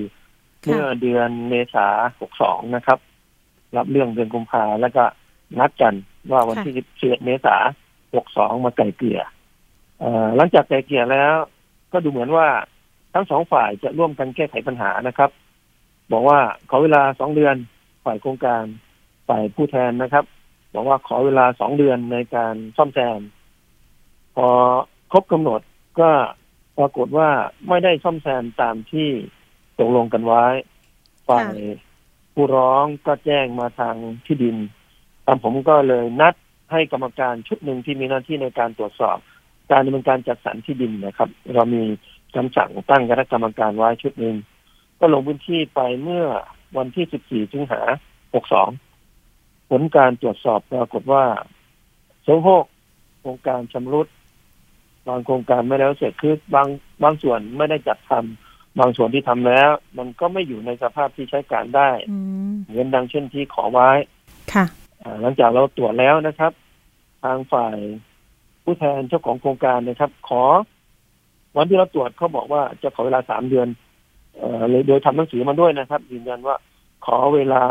[0.65, 1.87] เมื่อเดือนเมษา
[2.21, 2.99] หกสองนะครับ
[3.77, 5.05] รับเรื่องเดือนกุมภาแล้วก็
[5.59, 5.95] นัดกัน
[6.31, 7.57] ว่าวันที่สิบเเมษา
[8.15, 9.21] หกสองมาไกลเกลี่ย
[10.37, 11.33] หลังจากไกลเกลี่ยแล้ว
[11.93, 12.49] ก็ดูเหมือนว่า
[13.15, 15.31] ทั้งสองฝ่ายจะร่วมกันแก้ไขปัญหานะครับ
[16.13, 16.39] บอกว่า
[16.71, 17.57] ขอเวลาสองเดือน
[18.05, 18.65] ฝ่ายโครงการ
[19.29, 20.25] ฝ่ายผู้แทนนะครับ
[20.75, 23.21] บอกว่าขอเวลาสองเดือนในการซ่อมแซม
[24.37, 24.49] พอ
[25.13, 25.61] ครบกำหนด
[26.01, 26.11] ก็
[26.79, 27.31] ปรากฏว่า
[27.69, 29.09] ไม่ได้ซ่อมแซมตามที่
[29.79, 30.45] ตกลงกันไว้
[31.29, 31.55] ฝ่าย
[32.35, 33.95] ผู้ร้องก็แจ้งมาทาง
[34.27, 34.57] ที่ดิน
[35.27, 36.35] ตามผมก็เลยนัด
[36.73, 39.19] ให้กรรมการชุดหนึ่งที่มีหน้าที่ในการตรวจสอบ
[39.71, 41.83] การดำเนินการจัดสรรที่ดินนะครับ เรามี
[42.37, 44.37] คำสั่งตั้งคณะกรรมการไว้ชุดหนึ่ง
[44.99, 46.25] ก็ลงพื้นที่ไปเมื่อ
[46.77, 47.81] วันที่ 14 สิงหา
[48.77, 51.25] 62 ผลการตรวจสอบปรากฏว่า
[52.23, 52.65] โสโครก
[53.21, 54.07] โครงการชำรุด
[55.09, 56.69] บางโครงการไม่แล้วเสร็จคือบาง
[57.03, 62.17] บางส่วนไม่ได้จัดทำบางส่วนที่ทำแล้ว มันก็ไม่อยู่ในสภาพที่ใช้การได้อื
[62.51, 63.91] มเหมือนดังเช่นที่ขอไว้
[64.53, 64.65] ค่ะ
[65.03, 66.53] อ่าหลังจากเราตรวจแล้วนะครับ
[67.23, 67.77] ทางฝ่าย
[68.65, 70.43] ผู้แทนเจ้าของโครงการนะครับ ขอ
[71.57, 73.69] วันที่เราตรวจเขาบอกว่าจะขอเวลาสามเดือน
[74.37, 76.57] เอ่อเลยโดยทำหนังสือมาด้วยนะครับยืนยันว่า
[77.07, 77.63] ขอเวลา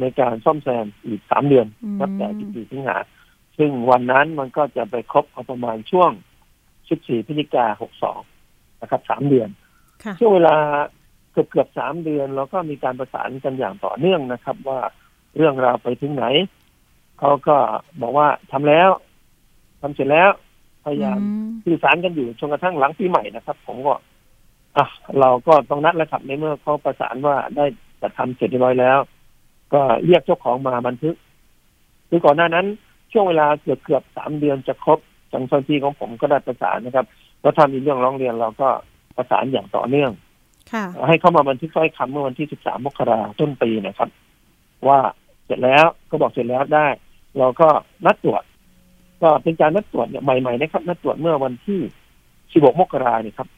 [0.00, 2.28] ในการซ่อมแซมอีกสามเดือนอืมนับแต่
[2.64, 2.96] 14สิงหา
[3.58, 6.10] ซึ่งวันนั้นมันก็จะไปครบเอาประมาณช่วง
[6.68, 7.66] 14 พฤศจิกา
[8.24, 9.48] 62 นะครับ สามเดือน
[10.04, 10.56] ค่ะช่วงเวลา
[11.32, 14.80] เกือบเกือบสามเดือนเราก็มีการประสานกันอย่างต่อเนื่องนะครับ ว่า
[15.36, 16.24] เรื่องราวไปถึงไหน
[17.18, 17.56] เขาก็
[18.00, 18.90] บอกว่าทำแล้ว
[19.80, 20.30] ทำเสร็จแล้ว
[20.88, 23.94] พยายามอืมสื่อสารกันอยู่จนกระทั่งหลังปีใหม่นะครับ ผมก็
[24.76, 24.86] อะ
[25.20, 27.64] เราก็ต้องนัดแล้วครับในเมื่อเขาประสานว่าได้
[28.00, 28.98] จัดทำเสร็จเรียบร้อยแล้ว
[29.74, 31.14] ก็เรียกเจ้าของมาบันทึก
[32.08, 32.66] คือก่อนหน้านั้น
[33.12, 34.98] ช่วงเวลาเกือบเกือบสามเดือนจะครบ
[35.32, 37.06] ทางเจ้าหน้าที่ของผมก็ได้ประสานนะครับ
[37.42, 38.68] แล้วถ้ามีเรื่องร้องเรียนเราก็
[39.16, 40.10] ประสานอย่างต่อเนื่อง
[40.72, 44.10] ค่ะให้เข้ามาบันทึกถ้อยคำเมื่อวันที่ 13 มกราต้นปีนะครับ
[44.88, 44.98] ว่า
[45.46, 46.86] เสร็จแล้วก็บอกเสร็จแล้วได้
[47.38, 47.68] เราก็
[48.06, 48.42] นัดตรวจ
[49.22, 51.80] ก็เป็นการนัดตรวจเนี่ยใหม่ๆนะครับนัดตรวจเมื่อวันที่
[52.30, 53.48] 16 มกราเนี่ยครับ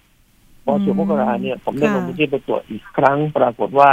[0.64, 3.90] พออืม16มกราเนี่ย ผมได้ลค่ะงพื้นที่ไปตรวจอีกครั้งปรากฏว่า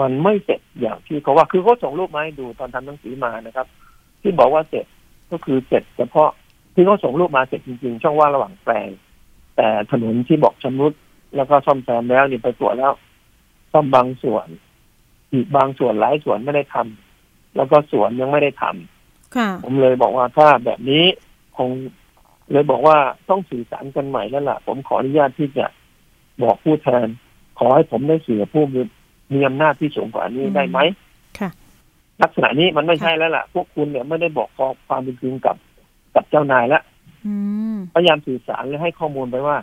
[0.00, 3.66] มันไม่เสร็จอย่างที่เขาว่า คือเขาส่งรูปมาให้ดูตอนทำหนังสือมานะครับ
[4.22, 4.86] ที่บอกว่าเสร็จ
[5.30, 6.30] ก็คือเสร็จเฉพาะ
[6.74, 8.88] ที่เขาส่งรูปมาเสร็จจริง ๆ ช่องว่างระหว่างแปลง
[9.56, 10.92] แต่ถนนที่บอกชำรุด
[11.36, 12.92] แล้วก็ซ่อมแซมแล้วนี่ไปตรวจแล้ว
[13.72, 14.46] ซ่อมบางส่วน
[15.32, 19.01] อีกบางส่วนหลายส่วนไม่ได้ทำแล้วก็สวนยังไม่ได้ทำค่ะ
[19.64, 21.04] ผมเลยบอกว่าถ้าแบบนี้
[21.56, 21.70] คง
[22.52, 22.96] เลยบอกว่า
[23.30, 25.66] ต้องสื่อสารกันใหม่แล้วล่ะ ผมขออนุญาตที่จะ
[26.42, 27.06] บอกผู้แทน
[27.58, 28.80] ขอให้ผมได้สื่อผู้มี
[29.32, 30.78] มีอำนาจที่สูงกว่านี้อืมได้ไหม
[31.38, 31.50] ค่ะ
[32.22, 34.48] ลักษณะนี้มันไม่ใช่แล้วล่ะ พวกคุณเนี่ยไม่ได้บอก
[34.88, 35.56] ความเป็นจริงกับ
[36.14, 36.80] กับเจ้านายละ
[37.26, 37.34] อื
[37.74, 39.56] มพยายามสื่อสารและให้ข้อมูลไปว่า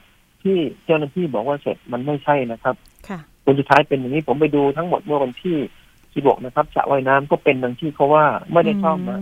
[0.43, 2.75] ที่เจ้าหน้าที่บอกว่าเสร็จมันไม่ใช่นะครับ
[3.09, 5.57] ค่ะผลสุดท้ายเป็นอย่างนี้ผมไปดูทั้งหมดเมื่อวันที่
[6.01, 9.19] 16นะครับสระว่ายน้ำก็เป็นดังที่เขาว่าไม่ได้ซ่อมนะ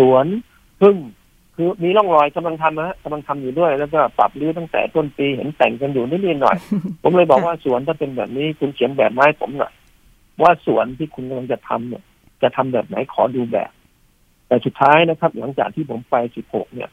[0.00, 0.26] สวน
[0.80, 0.96] พึ่ง
[1.56, 6.56] คือมีร่องรอยกำลังทำนะฮะกำลังทำอยู่ด้วย แล้วก็ปรับรื้อตั้งแต่ต้นปีเห็นแต่งกันอยู่นิดๆหน่อย
[7.02, 9.72] ผมเลยบอกว่าสวนถ้าเป็นแบบนี้คุณเขียนแบบไมาให้ผมหน่อย
[10.42, 12.02] ว่าสวนที่คุณกำลังจะทำเนี่ย
[12.42, 13.70] จะทำแบบไหนขอดูแบบ
[14.48, 16.90] แต่สุดท้ายนะครับ หลังจากที่ผมไป16เนี่ย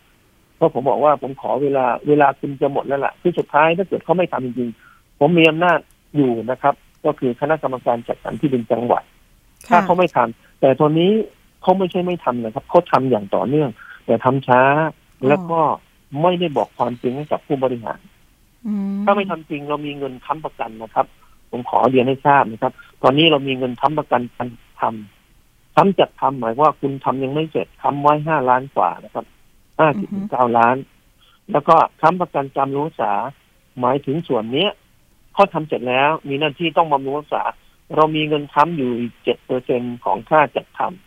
[0.56, 5.80] เพราะผมบอกว่าผมขอเวลาเวลาคุณจะหมดแล้วล่ะคือสุดท้ายถ้าเกิดเขาไม่ทำจริงๆผมมีอำนาจ
[6.16, 6.74] อยู่นะครับ
[7.06, 9.04] ก็คือคณะกรรมการจัดสรรที่ดินจังหวัด
[9.70, 11.12] ถ้าค่ะเขาไม่ทำแต่ตอนนี้
[11.68, 13.70] เขาไม่ใช่ไม่ทำนะครับเขาทำอย่างต่อเนื่อง
[14.06, 14.62] แต่ทำช้า
[15.28, 15.62] แล้วก็
[16.22, 18.00] ไม่ได้บอกความจริงให้กับผู้บริหาร
[18.68, 18.74] อื
[19.06, 21.06] ถ้าไม่ทำจริงเรามีเงินค้ำประกันนะครับ
[21.52, 24.48] ผมขอเรียนให้ทราบนะครับ ตอนนี้เรามีเงินค้ำประกันการ
[24.82, 29.26] ทำค้ำจัดทำหมายว่าคุณทำยังไม่เสร็จค้ำไว้ห้าล้านกว่านะครับ
[29.80, 30.76] ห้าสิบถึงเก้าล้าน
[31.52, 33.14] แล้วก็ค้ำประกันจำรุงรักษา
[33.80, 34.70] หมายถึงส่วนเนี้ย
[35.34, 37.44] เขาทำเสร็จแล้วมีหน้าที่ต้องบำรุงรักษา
[37.96, 41.07] เรามีเงินค้ำอยู่อีกเจ็ดเปอร์เซ็นของค่าจัดทำ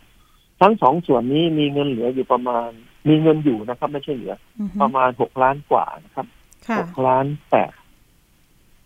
[0.61, 2.69] ทั้งสองส่วนนี้มีเงินเหลืออยู่ประมาณ
[3.07, 6.25] มีเงินอยู่นะครับ ไม่ใช่เหลืออือฮึประมาณหกล้านกว่านะครับ
[6.67, 7.71] ค่ะหกล้านแปด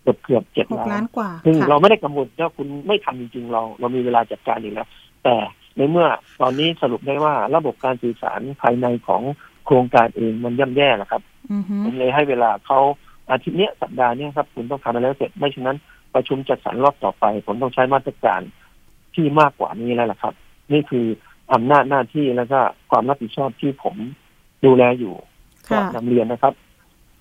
[0.02, 4.88] เกือบเกือบเจ็ดหกล้าล้านนกว่า ซึ่งค่ะเราไม่ได้กังวลว่าคุณไม่ทำจริงๆเรา เรามีเวลาจัดการอีกแล้ว
[5.24, 5.36] แต่
[5.78, 6.08] ในเมื่อ
[6.42, 9.22] ตอนนี้สรุปได้ว่าระบบการสื่อสารภายในของ
[9.66, 12.80] โครงการเองมันย่ำแย่แล้วครับอือฮึผมเลยให้เวลาเขา
[13.30, 15.78] อาทิตย์เนี้ยสัปดาห์เนี้ยครับ คุณต้องทำไปแล้วเสร็จไม่ฉะนั้น
[16.14, 18.42] ประชุมจัดสรรรอบต่อไป ผมต้องใช้มาตรการ
[19.16, 20.34] ที่มากกว่านี้แล้วล่ะครับ
[20.74, 21.06] นี่คือ
[21.53, 23.95] อำนาจหน้าที่แล้วก็ความรับผิดชอบที่ผม
[24.65, 25.13] ดูแลอยู่
[25.69, 26.53] ก็ค่ะนำเรียนนะครับ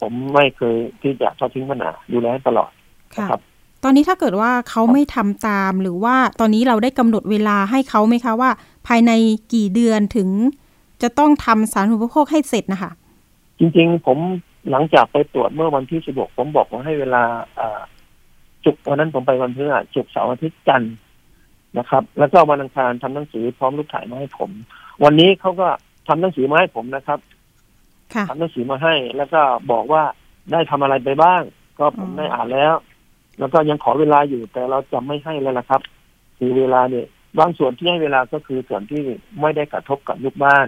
[0.00, 2.70] ผมไม่เคยที่จะทอดทิ้งปัญหาดูแลตลอด
[3.16, 3.40] ค่ะครับ
[3.84, 8.50] ตอนนี้ถ้าเกิดว่าเขาไม่ทำตามหรือว่าตอนนี้เราได้กำหนดเวลาให้เขาไหมคะว่า
[8.86, 9.12] ภายใน
[9.54, 10.28] กี่เดือนถึง
[11.02, 12.90] จะต้องทำสาธารณูปโภคให้เสร็จนะคะ
[13.58, 14.18] จริงๆ ผม
[14.70, 17.22] หลังจากไปตรวจเมื่อวันที่16ผมบอกว่าให้เวลา
[17.58, 17.80] อ่า
[18.64, 20.94] จุกวันนั้นผมไปวันพฤหัสจุกร์เสาร์อาทิตย์จันทร์
[21.78, 24.50] นะครับ แล้วก็วันอังคารทำหนังสือพร้อมรูปถ่ายมาให้ผม
[25.04, 25.68] วันนี้เขาก็
[26.08, 27.18] ทำหนังสือมาให้ผมนะครับ
[28.14, 30.02] ค่ะทำหนังสือมาให้ แล้วก็บอกว่า
[30.52, 31.42] ได้ทำอะไรไปบ้าง
[31.78, 32.74] ก็ผมอืมได้อ่านแล้ว
[33.38, 35.80] แล้วก็ยังขอเวลาอยู่ แต่เราจะไม่ให้แล้วละครับ
[36.38, 37.06] คือเวลาเนี่ย
[37.38, 39.02] บางส่วนที่ให้เวลาก็คือส่วนที่
[39.40, 40.66] ไม่ได้กระทบกับลูกบ้าน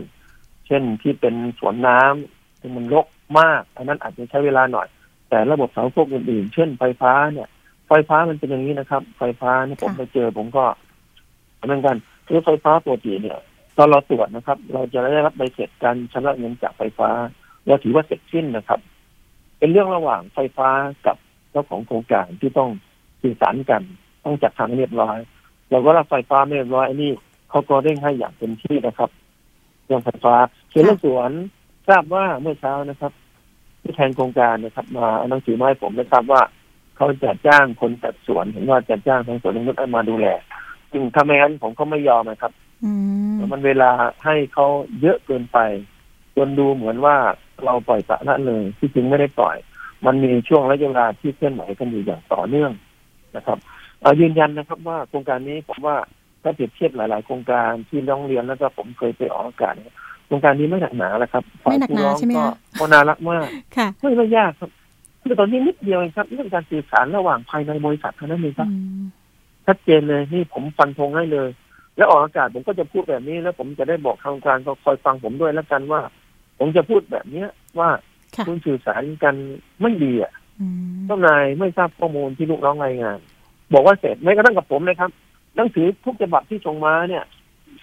[0.67, 3.07] เช่นที่เป็นสวนน้ำที่มันรก
[3.39, 4.89] มาก อันนั้นอาจจะใช้เวลาหน่อย
[5.29, 7.49] แต่ระบบเสาพวกอื่นๆเช่นไฟฟ้าเนี่ย
[7.89, 10.65] ไฟฟ้ามันเป็นอย่างนี้นะครับ ไฟฟ้าเนี่ยผมค่ะไปเจอผมก็
[11.67, 11.97] เหมือนกัน
[12.29, 13.39] คือไฟฟ้าปกติเนี่ย
[13.77, 17.11] ตอนเราตรวจนะครับ เราจะได้รับใบเสร็จการชำระเงินจากไฟฟ้า
[17.67, 18.81] เราถือว่าเสร็จสิ้นนะครับ
[19.59, 20.69] เป็นเรื่องระหว่างไฟฟ้า
[21.07, 21.17] กับ
[21.51, 22.71] เจ้าของโครงการที่ต้อง
[23.23, 23.83] สื่อสารกัน
[24.25, 25.19] ต้องจัดทางเรียบร้อย
[25.71, 27.11] เราก็รับไฟฟ้าไม่เรียบร้อยอันนี้
[27.51, 29.11] เขาก็เร่งให้อย่างเต็มที่นะครับ
[29.87, 30.35] เรื่องไฟฟ้า
[30.73, 31.31] ส่วนเรื่องสวน
[31.89, 33.13] ทราบว่าเมื่อเช้านะครับ
[33.83, 36.43] ที่แทนโครงการนะครับมาเอาหนังสือมาให้ผมได้ทราบว่า
[36.97, 40.27] เขาจะจ้างคนจัดสวนเห็นว่าจะจ้างทางสวนนงนุษย์มาดูแล
[40.93, 42.53] จึงถ้าไม่งั้นผมก็ไม่ยอมนะครับ
[42.85, 42.93] อื
[43.33, 43.91] มมันเวลา
[44.25, 44.67] ให้เขา
[45.01, 45.59] เยอะเกินไป
[46.37, 47.17] จนดูเหมือนว่า
[47.65, 49.57] เราปล่อยปละละเลยที่จริงไม่ได้ปล่อย
[50.07, 52.71] มันมีช่วงระยะเวลาที่เคลื่อนไหวกันอยู่อย่างต่อเนื่อง
[53.37, 53.59] นะครับ
[54.01, 55.97] เอ่อยืนยันนะครับว่าโครงการนี้ผมว่า
[56.43, 59.95] ถ้าเปรียบเทียบหลาย ๆ โครงการที่ร้องเรียนแล้วก็ผมเคยไปออกอากาศเนี่ย
[60.27, 63.47] โครงการนี้ไม่หนักหนาแล้วครับไม่หนักหนาฝ่ยผู้ร้องใช่ไหมก็คะก็น่ารักมาก
[63.77, 64.71] ค่ะไม่ไม่ยากครับ
[65.23, 69.05] คือตอนนี้นิดเดียวเองครับเรื่องการสื่อสารระหว่างภายในบริษัทเท่านั้นเองครับอืม
[69.67, 71.49] ชัดเจนเลยนี่ผมฟันธงให้เลย
[71.97, 76.01] แล้วออกอากาศผมก็จะพูดแบบนี้แล้วผมจะได้บอกทางการก็คอยฟังผมด้วยแล้วกันว่า
[76.59, 77.49] ผมจะพูดแบบเนี้ย
[77.79, 77.89] ว่า
[78.37, 79.35] ค่ะคุณสื่อสารกัน
[79.83, 83.19] ไม่ดีอะอืมเจ้านายไม่ทราบข้อมูลที่ลูกน้องรายงาน
[83.75, 85.11] บอกว่าเสร็จไม่กระทั่งกับผมเลยครับ
[85.57, 87.25] หนังสือทุกฉบับที่ส่งมาเนี่ย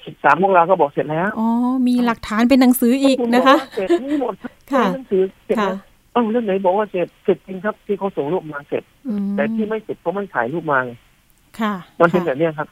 [0.05, 1.47] สิบสามโมงลาก็บอกเสร็จแล้วอ๋อ
[1.87, 4.35] มีหลักฐานเป็นหนังสืออีกณนะคะบอกว่าเสร็จนี่หมด
[4.71, 5.77] ค่ะหนังสือเสร็จค่ะแล้ว
[6.11, 10.91] เอ้าเรื่องไหนบอกว่าเสร็จเสร็จจริงครับที่เขาส่งรูปมาเสร็จอืมแต่ที่ไม่เสร็จเพราะมันถ่ายรูปมาไง
[11.59, 12.67] ค่ะมันเป็นแบค่ะบเนี้ยครับ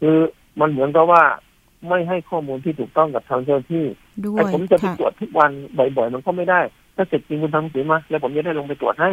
[0.00, 0.16] คือ
[0.60, 1.22] มันเหมือนกับว่า
[1.88, 3.84] ไม่ให้ข้อมูลที่ถูกต้องกับทางเจ้าหน้าที่
[4.26, 6.60] ด้วแต่ยผมจะไปค่ะตรวจทุกวันบ่อยๆมันก็ไม่ได้
[6.96, 9.10] ถ้าเสร็จจริงคุณทำหนังสือมา แล้วผมจะได้ลงไปตรวจให้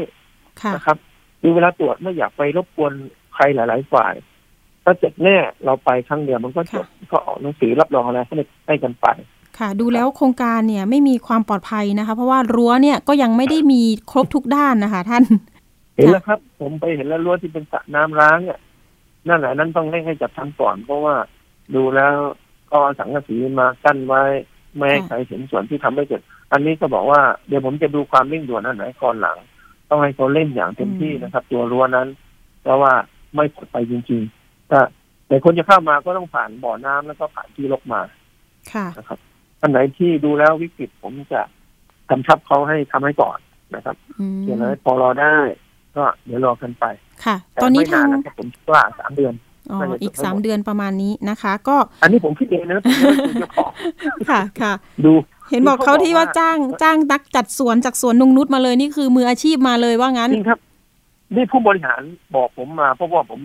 [0.61, 0.97] ค่ะนะครับ
[1.41, 2.93] คือเวลาตรวจไม่อยากไปรบกวน
[3.33, 4.13] ใครหลายๆฝ่าย
[4.83, 8.35] ถ้าเสร็จแน่เราไปครั้งเดียวมันก็จบก็ออกหนังสือรับรองอะไรให้
[8.67, 9.07] ให้กันไป
[9.57, 13.81] ค่ะ ดูแล้วโครงการเนี่ยไม่มีความปลอดภัยนะคะ เพราะว่ารั้วเนี่ยก็ยังไม่ได้มี
[14.11, 15.23] ครบทุกด้านนะคะ ท่าน
[15.95, 18.59] เห็นแล้วครับ ผมไปเห็นแล้วรั้วที่เป็นสระน้ำร้างเนี่ย
[19.27, 21.15] นั่นแหละนั่นต้องเร่งให้จัดทำก่อน เพราะว่า
[21.75, 22.13] ดูแล้ว
[22.71, 24.23] ก็เอาสังกะสีมากั้นไว้
[24.75, 29.37] ไม่ให้ค่ะใครเห็นส่วนที่ทำไม่เสร็จ อันนี้ก็บอกว่าเดี๋ยวผมจะดูความเร่งด่วนอันไหนก่อนหลัง
[29.89, 32.07] ต้องให้เขาเล่นอย่างเต็มที่นะครับ ตัวรั้วนั้น
[32.61, 32.93] เพราะว่า
[33.35, 34.81] ไม่ปลอดภัยจริงๆถ้า
[35.27, 38.01] แต่คนจะเข้ามาก็ต้องผ่านบ่อน้ำแล้วก็ผ่านที่รกมา
[38.73, 39.19] ค่ะนะครับ
[39.61, 41.41] อันไหนที่ดูแล้ววิกฤตผมจะ
[42.09, 43.39] กำชับเขาให้ทำให้ก่อน
[43.75, 45.35] นะครับอืมส่วนอะไรพอรอได้
[45.95, 46.85] ก็เดี๋ยวรอกันไป
[47.25, 49.33] ค่ะแต่ตอนนี้ไม่ทางนะครับผมคิดว่าสามเดือน
[49.71, 53.71] อ๋อน่าจะอีกจบให้สามหมดเดือนประมาณนี้นะคะ ก็ อันนี้ผมคิดเองนะผมไม่ได้คุยเจ้าของ
[54.29, 54.73] ค่ะค่ะ
[55.05, 55.13] ดู
[55.51, 60.59] เห็นบอกคือเขาเขาบอกที่ว่าว่าจ้างจ้างนักจัดสวนจากสวนนงนุชมาเลยนี่คือมืออาชีพมาเลยว่างั้นจริงครับ
[61.35, 62.01] นี่ผู้บริหาร
[62.35, 63.39] บอกผมมา เพราะว่าผม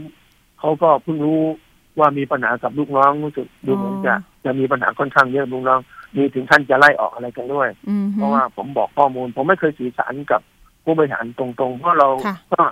[0.60, 1.40] เขาก็เพิ่งรู้
[1.98, 5.80] ว่ามีปัญหากับลูกน้องรู้สึกดูเหมือนจะอ๋อจะมีปัญหาค่อนข้างเยอะลูกน้อง
[6.16, 10.40] มีถึงขั้นจะไล่ออกอะไรกันด้วยอืมเพราะว่าผมบอกข้อมูล ผมไม่เคยสื่อสารกับ
[10.84, 12.62] ผู้บริหารตรงๆ เพราะเราค่ะก็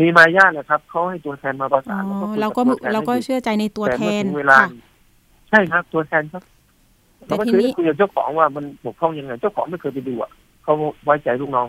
[0.00, 4.68] มีมารยาทนะครับเขาให้ตัวแทนมาประอ๋สานอคุยบเราก็ตัวแทนเราก็ให้ดีเชื่อใจในตัวแต่แทเมื่อนถึงเวลาค่ะ
[5.50, 6.42] ใช่ครับตัวแทนครับ
[7.26, 10.30] แต่เราไม่ทีเคยนี้ได้คุยกับเจ้าของว่ามันบกพร่องยังไงเจ้าของไม่เคยไปดูอะ
[10.62, 10.72] เขา
[11.04, 11.68] ไว้ใจลูกน้อง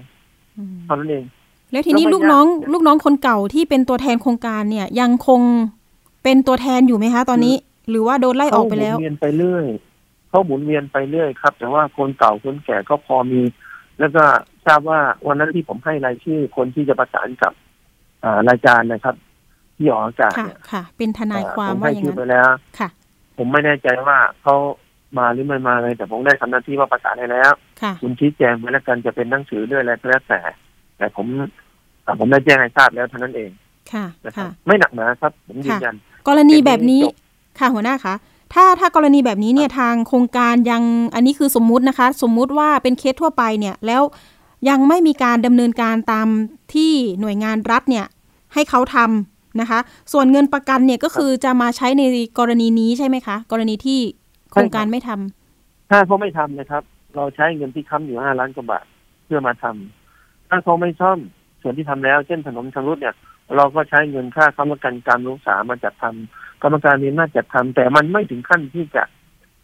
[0.57, 1.23] อืมเท่านั้นเอง
[1.71, 5.41] แล้วทีนี้แล้วมันลูกน้องยากลูกน้องคนเก่าที่เป็นตัวแทนโครงการเนี่ย ยังคง
[6.23, 7.55] เป็นตัวแทนอยู่ไหมคะ ตอนนี้
[7.89, 9.65] หรือว่าโดนไล่ออกไปแล้วเขาหมุนเวียนไปเรื่อย
[10.29, 13.41] เขาหมุนเวียนไปเรื่อยครับ แต่ว่าคนเก่าคนแก่ก็พอมี
[13.99, 14.23] แล้วก็
[14.65, 17.62] ทราบว่าวันนั้นที่ผมให้รายชื่อคนที่จะประสานกับอ่า
[18.49, 19.15] รายการนะครับ
[19.77, 22.47] ที่ออกอากาศค่ะเนี่ยค่ะ เป็นทนายความผมว่าให้อย่างชื่อนั้นไปแล้ว
[22.79, 22.89] ค่ะ
[23.37, 24.55] ผมไม่แน่ใจว่าเขา
[25.17, 30.39] มาหรือไม่มาเลย แต่ผมได้ทำหน้าที่ว่าประสานให้แล้ว ค่ะ คุณชี้แจงไปแล้วกันจะเป็นหนังสือด้วยอะไรก็แล้วแต่
[30.97, 31.25] แต่ผม
[32.03, 33.51] แต่ผมได้แจ้งให้ทราบแล้วเท่านั้นเอง
[33.93, 35.95] ค่ะ นะครับค่ะ ไม่หนักหนาครับ ผมยืนยัน
[36.27, 37.15] กรณีแบบนี้จบ
[37.59, 38.15] ค่ะหัวหน้าคะ
[38.53, 40.83] ถ้าถ้ากรณีแบบนี้เนี่ยทางโครงการยัง
[41.15, 44.01] อันนี้คือสมมุตินะคะ สมมุติว่าเป็นเคสทั่วไปเนี่ยแล้ว
[44.69, 46.27] ยังไม่มีการดำเนินการตาม
[46.73, 48.05] ที่หน่วยงานรัฐเนี่ย
[48.53, 49.79] ให้เขาทำนะคะ
[50.13, 52.01] ส่วนเงินประกันเนี่ยก็คือจะมาใช้ใน
[52.39, 53.99] กรณีนี้ใช่ไหมคะ กรณีที่
[54.51, 56.83] โครงการไม่ทำถ้าเขาไม่ทำนะครับ
[57.15, 58.85] เราใช้เงินที่ค้ำอยู่ห้าล้านกว่าบาท
[59.25, 61.19] เพื่อมาทำถ้าเขาไม่ซ่อม
[61.61, 63.15] ส่วนที่ทำแล้ว เช่นถนนชำรุดเนี่ย
[63.55, 69.03] เราก็ใช้เงินค่าค้ำประกันการรักษามาจัดทำกรรมการมีอำนาจจัดทำแต่มันไม่ถึงขั้นที่จะ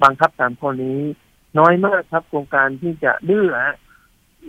[0.03, 0.99] บังคับตามข้อนี้
[1.59, 3.77] น้อยมากครับโครงการที่จะดื้อฮะ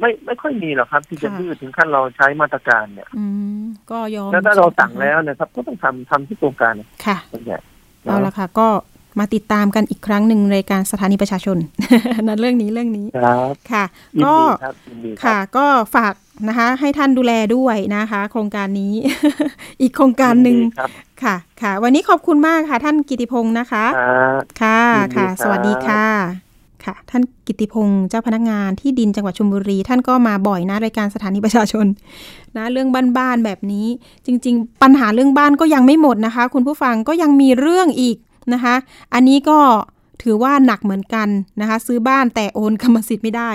[0.01, 3.25] ไม่ไม่ค่อยมีหรอกครับ ที่จะค่ะดื้อถึงขั้นเราใช้มาตรการเนี่ยอื
[3.61, 6.75] มก็ยอมแล้วถ้าเราสั่งแล้วนะครับ ก็ต้องทำทำที่โครงการ
[7.07, 7.59] ค่ะส่วนใหญ่
[8.03, 8.69] เอาละค่ะ ก็
[9.19, 11.59] มาติดตามกันอีกครั้งหนึ่งรายการสถานีประชาชน
[12.23, 13.85] นั่นเรื่องนี้เรื่องนี้ครับค่ะ
[14.17, 16.15] ยินก็ดีครับยินดีครัค่ะบก็ฝาก
[16.49, 18.93] นะคะ ให้ท่านดูแลด้วยนะคะ โครงการนี้
[19.81, 20.91] อีกโครงการหนึ่งยิดีครับ
[21.23, 26.50] ค่ะ ค่ะ วันนี้ขอบคุณมากค่ะ ท่านกิติพงศ์นะคะครับค่ะยินดีค่ะครับสวัสดีค่ะ
[26.85, 31.87] ค่ะ ท่านกิติพงศ์เจ้าพนักงานที่ดินจังหวัดชลบุรี ท่านก็มาบ่อยนะรายการสถานีประชาชน
[32.57, 32.89] นะเรื่อง
[33.19, 33.87] บ้านๆแบบนี้
[34.27, 38.17] จริง ๆ ปัญหาเรื่องบ้านก็ยังไม่หมดนะคะ คุณผู้ฟังก็ยังมีเรื่องอีก
[38.53, 38.75] นะคะ
[39.15, 39.59] อันนี้ก็
[40.23, 41.29] ถือว่าหนักเหมือนกัน
[41.61, 43.51] นะคะ ซื้อบ้านแต่โอนกรรมสิทธิ์ไม่ได้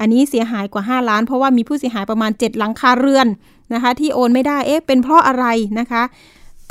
[0.00, 3.26] อันนี้เสียหายกว่า 5 ล้าน เพราะว่ามีผู้เสียหายประมาณ 7 หลังคาเรือน
[3.74, 5.46] นะคะ ที่โอนไม่ได้เอ๊ะเป็นเพราะอะไร
[5.80, 6.02] นะคะ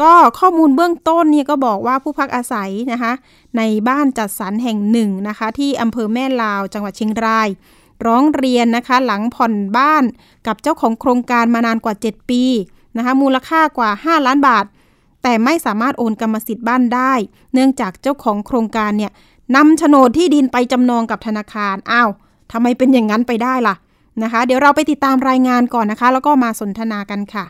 [0.01, 3.13] ก็ข้อมูลเบื้องต้นเนี่ยก็บอกว่าผู้พักอาศัยนะคะ
[3.58, 7.47] ในบ้านจัดสรรแห่งหนึ่งนะคะ ที่อำเภอแม่ลาวจังหวัดเชียงราย
[8.05, 10.03] ร้องเรียนนะคะ หลังผ่อนบ้าน
[10.47, 12.43] กับเจ้าของโครงการมานานกว่า 7 ปี
[12.97, 14.65] นะคะ มูลค่ากว่า 5 ล้านบาท
[15.23, 17.13] แต่ไม่สามารถโอนกรรมสิทธิ์บ้านได้
[17.53, 19.12] เนื่องจากเจ้าของโครงการเนี่ย
[19.55, 22.10] นำโฉนดที่ดินไปจำนองกับธนาคารอ้าว
[22.51, 23.75] ทำไมเป็นอย่างนั้นไปได้ล่ะ
[24.23, 27.45] นะคะ เดี๋ยวเราไปติดตามรายงานก่อนนะคะ แล้วก็มาสนทนากันค่ะ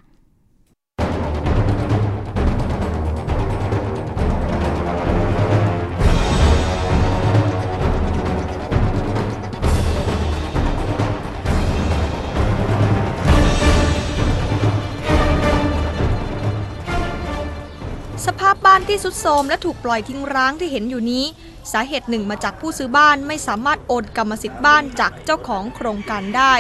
[18.28, 21.26] สภาพบ้านที่สุดโทรมและถูกปล่อยทิ้งร้างที่เห็นอยู่นี้
[21.72, 26.54] สาเหตุหนึ่งมาจากผู้ซื้อบ้านไม่สามารถโอนกรรมสิทธิ์บ้านจากเจ้าของโครงการได้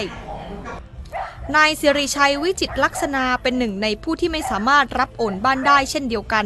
[1.53, 6.45] นายสิริชัยวิจิตลักษณะเป็นหนึ่งในผู้ที่ไม่สามารถรับโอนบ้านได้เช่นเดียวกัน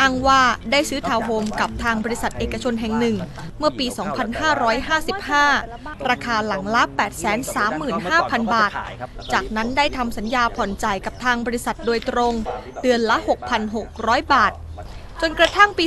[0.00, 0.40] อ้างว่า
[0.70, 3.16] ได้ซื้อทาวน์โฮมกับทางบริษัทเอกชนแห่งหนึ่ง
[3.58, 3.86] เมื่อปี
[5.52, 6.82] 2555 ราคาหลังละ
[7.68, 8.72] 835,000 บาท
[9.32, 12.34] จากนั้นได้ทำสัญญาผ่อนจ่ายกับทางบริษัทโดยตรง
[12.82, 13.16] เดือนละ
[13.74, 14.52] 6,600 บาท
[15.20, 15.84] จนกระทั่งปี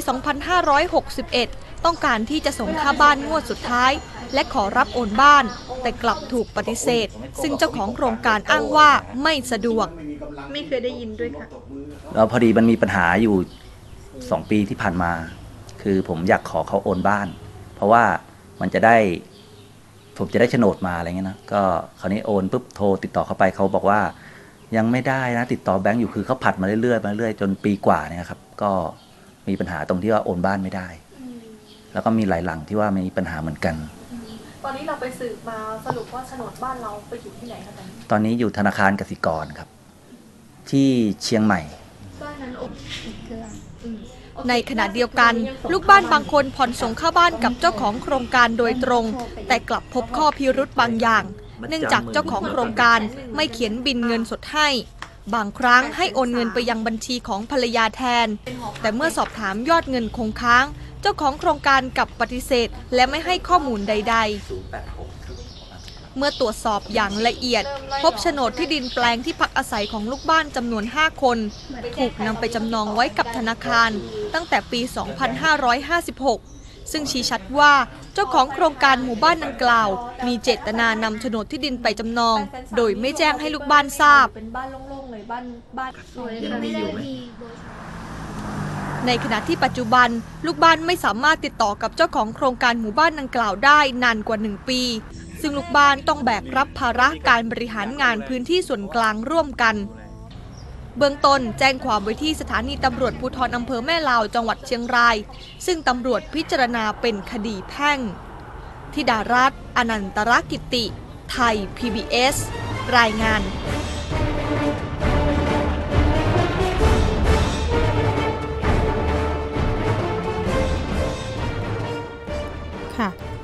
[0.91, 3.91] 2561 ต้องการที่จะส่งค่าบ้านงวดสุดท้าย
[4.33, 5.45] และขอรับโอนบ้าน
[5.81, 7.07] แต่กลับถูกปฏิเสธ
[7.41, 8.89] ซึ่งเจ้าของโครงการอ้างว่า
[9.23, 9.87] ไม่สะดวก
[10.51, 11.47] ไม่เคยได้ยินด้วยค่ะ
[12.13, 13.35] แล้วพอดีมันมีปัญหาอยู่
[14.29, 15.11] สองปีที่ผ่านมา
[15.81, 17.27] คือผมอยากขอเขาโอนบ้าน
[17.75, 18.03] เพราะว่า
[18.61, 18.97] มันจะได้
[20.17, 21.61] ผมจะได้โฉนดมาอะไรเงี้ยนะก็
[21.99, 23.99] คราวนี้โอนปุ๊บโทรติดต่อเข้าไปเขาบอกว่า
[24.77, 28.71] ยังไม่ได้นะติดต่อแบงก์อยู่คือเขาผัดมาเรื่อยๆมาเรื่อยๆจนปีกว่าเนี่ยครับ ก็
[29.47, 30.87] มีปัญหาตรงที่ว่าโอนบ้านไม่ได้
[31.93, 33.75] แล้วก็มีหลายหลังที่ว่ามีปัญหาเหมือนกัน
[34.67, 39.69] ตอนนี้เราไปสืบมาสรุปว่าโฉนดบ้านเราไปอยู่ที่ไหนคะตอนนี้ตอนนี้อยู่ธนาคารกสิกรครับ
[40.71, 40.89] ที่
[41.23, 41.61] เชียงใหม่
[42.21, 42.77] บ้านนั้นโอเค
[43.83, 43.97] อืม
[44.33, 45.33] โอเคในขณะเดียวกัน
[45.71, 49.05] ลูกบ้านบางคนผ่อนส่งค่าบ้านกับเจ้าของโครงการโดยตรง
[49.47, 51.23] แต่กลับพบข้อพิรุธบางอย่าง
[51.69, 52.99] เนื่องจากเจ้าของโครงการ
[53.35, 54.69] ไม่เขียนบินเงินสดให้
[55.35, 58.27] บางครั้งให้โอนเงินไปยังบัญชีของภรรยาแทน
[58.81, 67.63] แต่เมื่อสอบถามยอดเงินคงค้างเจ้าของโครงการกับปฏิเสธ และไม่ให้ข้อมูลใด ๆ เมื่อตรวจสอบอย่างละเอียด
[68.03, 71.37] พบโฉนดที่ดินแปลงที่พักอาศัยของลูกบ้านจำนวน 5 คน
[71.97, 73.89] ถูกนำไปจำนองไว้กับธนาคาร
[74.33, 74.81] ตั้งแต่ปี
[76.05, 77.73] 2556 ซึ่งชี้ชัดว่า
[78.13, 79.89] เจ้าของโครงการหมู่บ้านดังกล่าว
[80.27, 82.37] มีเจตนานำโฉนดที่ดินไปจำนอง
[82.77, 85.45] โดยไม่แจ้งให้ลูกบ้านทราบ เป็นบ้านโล่งๆเลยบ้าน
[85.77, 86.99] บ้านสวยยังมีอยู่ไหม
[89.07, 90.09] ในขณะที่ปัจจุบัน
[90.45, 94.81] ลูกบ้านไม่สามารถติดต่อกับเจ้าของโครงการหมู่บ้านดังกล่าวได้นานกว่า 1 ปี
[95.41, 99.75] ซึ่งลูกบ้านต้องแบกรับภาระการบริหารงานพื้นที่ส่วนกลางร่วมกัน
[100.97, 105.15] เบื้องต้นแจ้งความไว้ที่สถานีตำรวจภูธรอำเภอแม่ลาวจังหวัดเชียงราย
[105.65, 107.99] ซึ่งตำรวจพิจารณาเป็นคดีแพ่ง
[108.93, 110.85] ธิดารัตน์อนันตรกิติ
[111.31, 112.35] ไทย PBS
[112.97, 113.41] รายงาน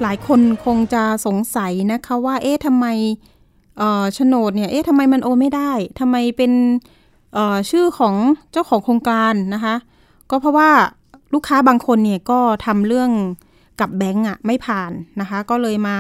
[0.01, 2.85] หลายคนคงจะสงสัยนะคะว่า เอ๊ะทำไม
[4.13, 6.51] โฉนดเนี่ย เอ๊ะทำไมมันโอนไม่ได้ทำไมเป็น
[7.69, 8.15] ชื่อของ
[8.51, 9.75] เจ้าของโครงการนะคะ
[10.29, 10.69] ก็เพราะว่า
[11.33, 13.11] ลูกค้าบางคนเนี่ยก็ทำเรื่อง
[13.79, 15.97] กับแบงก์อะไม่ผ่านนะคะ ก็เลยมา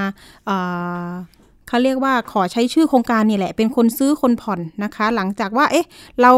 [1.67, 5.85] เขาเรียกว่าขอใช้ชื่อโครงการนี่แหละ เป็นคนซื้อคนผ่อนนะคะ หลังจากว่า เอ๊ะ
[6.21, 6.31] เรา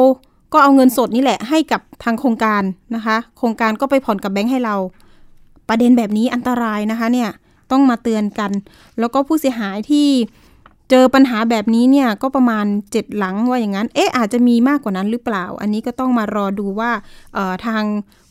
[0.54, 2.64] ก็เอาเงินสดนี่แหละให้กับทางโครงการ
[2.96, 4.76] นะคะ โครงการก็ไปผ่อนกับแบงก์ให้เรา
[5.70, 7.30] ประเด็นแบบนี้อันตรายนะคะเนี่ย
[7.74, 8.52] ต้องมาเตือนกัน
[9.00, 10.10] แล้วก็ผู้เสียหายที่
[10.90, 16.92] เจอปัญหาแบบนี้เนี่ยก็ประมาณ 7 หลังว่าอย่างนั้น เอ๊ะอาจจะมีมากกว่านั้นหรือเปล่า อันนี้ก็ต้องมารอดูว่า
[17.66, 17.84] ทาง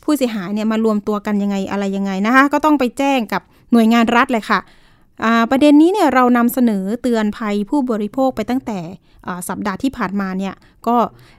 [0.03, 4.59] ผู้เสียหายเนี่ยมารวมตัวกันยังไงอะไรยังไงนะคะ ก็ต้องไปแจ้งกับหน่วยงานรัฐเลยค่ะ
[5.49, 8.79] ประเด็นนี้เนี่ยเรานำเสนอเตือนภัยผู้บริโภคไปตั้งแต่
[9.49, 10.53] สัปดาห์ที่ผ่านมาเนี่ย
[10.87, 10.97] ก็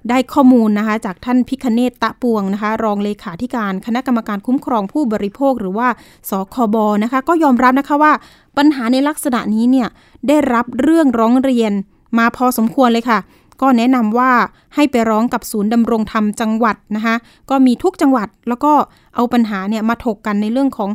[0.08, 5.88] ได้ข้อมูลนะคะจากท่านพิคเนตตะปวงนะคะรองเลขาธิการคณะกรรมการคุ้มครองผู้บริโภคหรือว่า
[6.30, 8.12] สคบนะคะก็ยอมรับนะคะว่า
[8.56, 9.88] ปัญหาในลักษณะนี้เนี่ย
[10.28, 11.72] ได้รับเรื่องร้องเรียน
[12.18, 13.18] มาพอสมควรเลยค่ะ
[13.62, 14.30] ก็แนะนำว่า
[14.74, 17.14] ให้ไปร้องกับศูนย์ดำรงธรรมจังหวัดนะคะ
[17.50, 18.72] ก็มีทุกจังหวัดแล้วก็
[19.14, 20.90] เอาปัญหาเนี่ยมาถกกันในเรื่องของ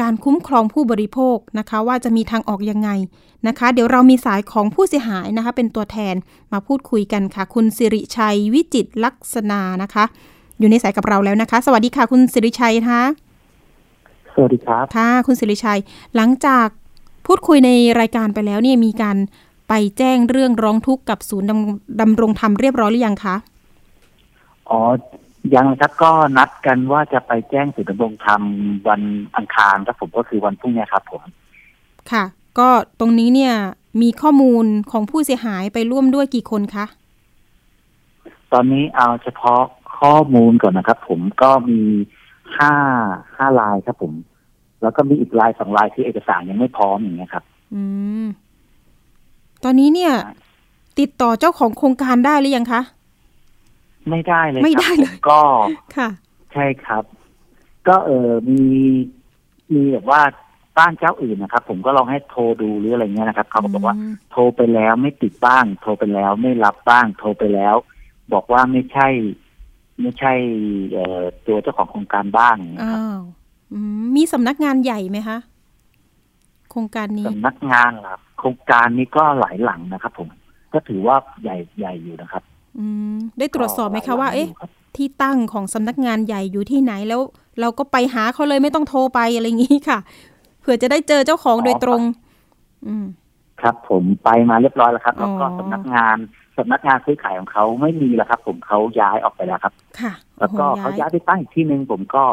[0.00, 2.90] การคุ้มครองผู้บริโภคนะคะ ว่าจะมีทางออกยังไง
[3.48, 6.14] นะคะ เดี๋ยวเรามีสายของผู้เสียหายนะคะ เป็นตัวแทน
[6.52, 10.04] มาพูดคุยกันค่ะ คุณสิริชัยวิจิตรลักษณานะคะ
[10.58, 13.00] อยู่ในสายกับเราแล้วนะคะ สวัสดีค่ะ คุณสิริชัยคะ
[14.34, 15.80] สวัสดีครับค่ะคุณสิริชัย
[16.16, 16.68] หลังจาก
[17.26, 17.70] พูดคุยใน
[18.00, 19.16] รายการไปแล้วเนี่ยมีการ
[19.68, 23.36] ไปแจ้งเรื่องร้องทุกข์กับศูนย์ดำดำรงธรรมเรียบร้อยหรือยังคะ
[24.70, 24.80] อ๋อ
[25.54, 28.42] ยังครับก็นัดกันว่าจะไปแจ้งศูนย์ดำรงธรรม
[28.88, 29.02] วัน
[29.36, 31.22] อังคารครับผมก็คือวันพรุ่งนี้ครับผม
[32.10, 32.24] ค่ะ
[32.58, 32.68] ก็
[33.00, 33.54] ตรงนี้เนี่ย
[34.02, 36.86] มีข้อมูลของผู้เสียหายไปร่วมด้วยกี่คนคะ
[38.52, 39.62] ตอนนี้เอาเฉพาะ
[39.98, 41.80] ข้อมูลก่อนนะครับ ผมก็มี
[42.58, 42.72] ห้า
[43.36, 44.12] ห้าลายครับผม
[44.82, 47.82] แล้วก็มีอีกลายสองลายคือเอกสารยังไม่พร้อมอย่างเงี้ยครับ อื
[48.22, 48.24] ม
[49.64, 50.12] ตอนนี้เนี่ย
[50.98, 52.80] ติดต่อเจ้าของโครงการได้หรือยังคะ
[54.10, 55.40] ไม่ได้เลยไม่ครับได้เลยผมก็
[55.96, 56.08] ค่ะ
[56.52, 57.04] ใช่ครับ
[57.88, 58.66] ก็เออมี
[59.74, 60.20] มีแบบว่า
[60.78, 67.74] บ้านเจ้าอื่นนะครับ ผมก็ลองให้โทรดูหรืออะไรเงี้ยนะครับเขาก็บอกว่ามโทรไปแล้วไม่ติดบ้าง โทรไปแล้วไม่รับบ้าง โทรไปแล้ว
[68.32, 69.08] บอกว่าไม่ใช่
[70.00, 70.32] ไม่ใช่
[70.92, 73.20] เอ่อตัวเจ้าของโครงการบ้างอย่างเงี้ยคอ้ารับว
[73.72, 75.38] อืมมีสำนักงานใหญ่ไหมคะ
[76.70, 80.28] โครงการนี้สำนักงานครับโครงการนี้ก็หลายหลังนะครับ ผม
[80.72, 82.51] ก็ถือว่าใหญ่ใหญ่อยู่นะครับอืม
[83.38, 87.20] ได้ตรวจสอบไหมก็คะว่าหลยหลังเอ๊ะยู่ครับที่ตั้งของสำนักงานใหญ่อยู่ที่ไหนแล้ว
[87.60, 89.98] เราก็ไปหาเขาเลยไม่ต้องโทรไปอะไรอย่างนี้ค่ะ
[90.60, 92.02] เผื่อจะได้เจอเจ้าของโดยตรง
[92.86, 93.06] อืม
[93.60, 96.16] ครับ ผมไปมาเรียบร้อยแล้วครับแล้วก็อ๋อสำนักงาน
[96.58, 102.24] สำนักงานซื้อขายของเขาไม่มีแล้วครับ ผมเขาย้ายออกไปแล้วครับ ค่ะ แล้วก็โอ้โหเขาย้ายไปตั้งอีกที่หนึ่งผมก็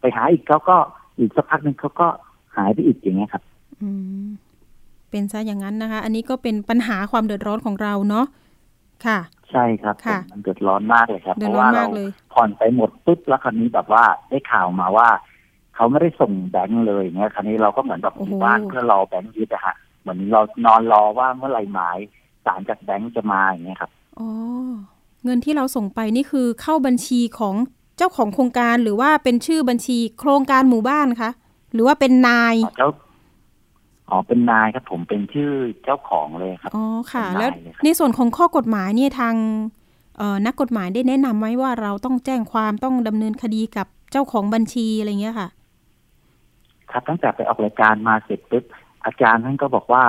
[0.00, 0.76] ไปหาอีกเขาก็
[1.18, 2.08] อีกสักพักหนึ่งเขาก็
[2.56, 3.42] หายไปอีกอย่างเงี้ยครับ
[3.82, 3.90] อื
[4.24, 4.26] ม
[5.10, 8.26] เป็นซะอย่างนั้นนะคะ อันนี้ก็เป็นปัญหาความเดือดร้อนของเราเนาะ
[9.06, 9.18] ค่ะ
[9.54, 15.08] ใช่ครับค่ะผมมันเดือดร้อนมากเลยครับ เดืเพอดราะร้อนว่าเรามากเลยผ่อนไปหมดปุ๊บแล้วคราวนี้แบบว่าได้ข่าวมาว่า
[15.74, 21.98] เขาไม่ได้ส่งแบงค์เลยอย่างเงี้ยคราวนี้เราก็เหมือนแบบอยู่บ้านเพื่อรอแบงค์ยึดอะฮะเหมือนเรานอนรอว่าเมื่อไหร่หมาย
[22.44, 24.28] สารจากแบงค์จะมาอย่างเงี้ยครับ อ๋อ
[25.24, 27.54] เงินที่เราส่งไปนี่คือเข้าบัญชีของ
[27.98, 31.30] เจ้าของโครงการหรือว่าเป็นชื่อบัญชีโครงการหมู่บ้านคะ
[31.72, 32.88] หรือว่าเป็นนายอ๋อเจ้า
[34.10, 35.50] อ๋อเป็นนายครับผมเป็นชื่อ
[35.84, 39.34] เจ้าของเลยครับอ๋อค่ะเป็นนายแล้วเลยครับในส่วนของข้อกฎหมายเนี่ยทาง
[40.18, 45.48] เอ่อนักกฎหมายได้แนะนำไว้ว่าเราต้องแจ้งความต้องดำเนินคดีกับเจ้าของบัญชีอะไรเงี้ยค่ะ
[46.90, 48.64] ครับตั้งแต่ไปออกรายการมาเสร็จปุ๊บ
[49.04, 50.04] อาจารย์ท่านก็บอกว่า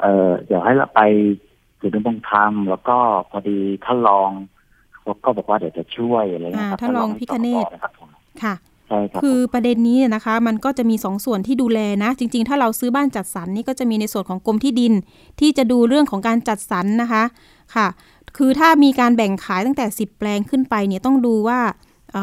[0.00, 1.00] เออเดี๋ยวให้เราไป
[1.80, 2.96] ศูนย์ดำรงธรรมแล้วก็
[3.30, 4.30] พอดีท่านรอง
[4.94, 8.08] เขาก็บอกว่าเดี๋ยวจะช่วยอะไรเงี้ยครับอ่าท่านรองพิคเนศท่านรองนะครับผม
[8.42, 8.67] ค่ะใช่
[9.22, 14.92] คือประเด็นนี้นะคะมันก็จะมีสองส่วนที่ดูแลนะ จริง ๆ ถ้าเราซื้อบ้านจัดสรรนี่ก็จะมีในส่วนของกรมที่ดิน
[15.40, 17.22] ที่จะดูเรื่องของการจัดสรรนะคะ
[17.74, 17.86] ค่ะ
[18.36, 21.60] คือถ้ามีการแบ่งขายตั้งแต่ 10 แปลงขึ้นไปเนี่ยต้องดูว่า
[22.16, 22.18] อ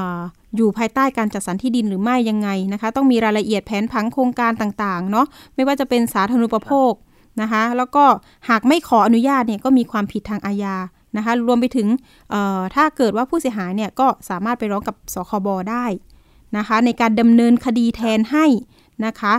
[0.55, 6.93] อยู่ภายใต้การจัดสรรที่ดินหรือไม่ยังไงนะคะ ต้องมีรายละเอียดแผนผังโครงการต่างๆเนาะไม่ว่าจะเป็นสาธารณูปโภค
[7.41, 8.05] นะคะ แล้วก็
[8.49, 10.75] หากไม่ขออนุญาตเนี่ยก็มีความผิดทางอาญา
[11.17, 11.87] นะคะ รวมไปถึง
[12.75, 15.85] ถ้าเกิดว่าผู้เสียหายเนี่ยก็สามารถไปร้องกับสคบได้
[16.57, 18.45] นะคะ ในการดำเนินคดีแทนให้
[19.05, 19.35] นะคะ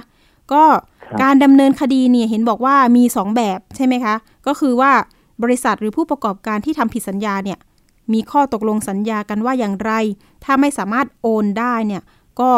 [0.53, 0.65] ก็
[1.05, 4.15] ครับการดำเนินคดีเนี่ยเห็นบอกว่ามี2แบบใช่ไหมคะ
[4.47, 4.93] ก็คือว่า
[5.43, 7.59] บริษัทหรือผู้ประกอบการที่ทำผิดสัญญาเนี่ย
[8.13, 9.93] มีข้อตกลงสัญญากันว่าอย่างไร
[10.45, 12.03] ถ้าไม่สามารถโอนได้เนี่ย
[12.41, 12.51] ก็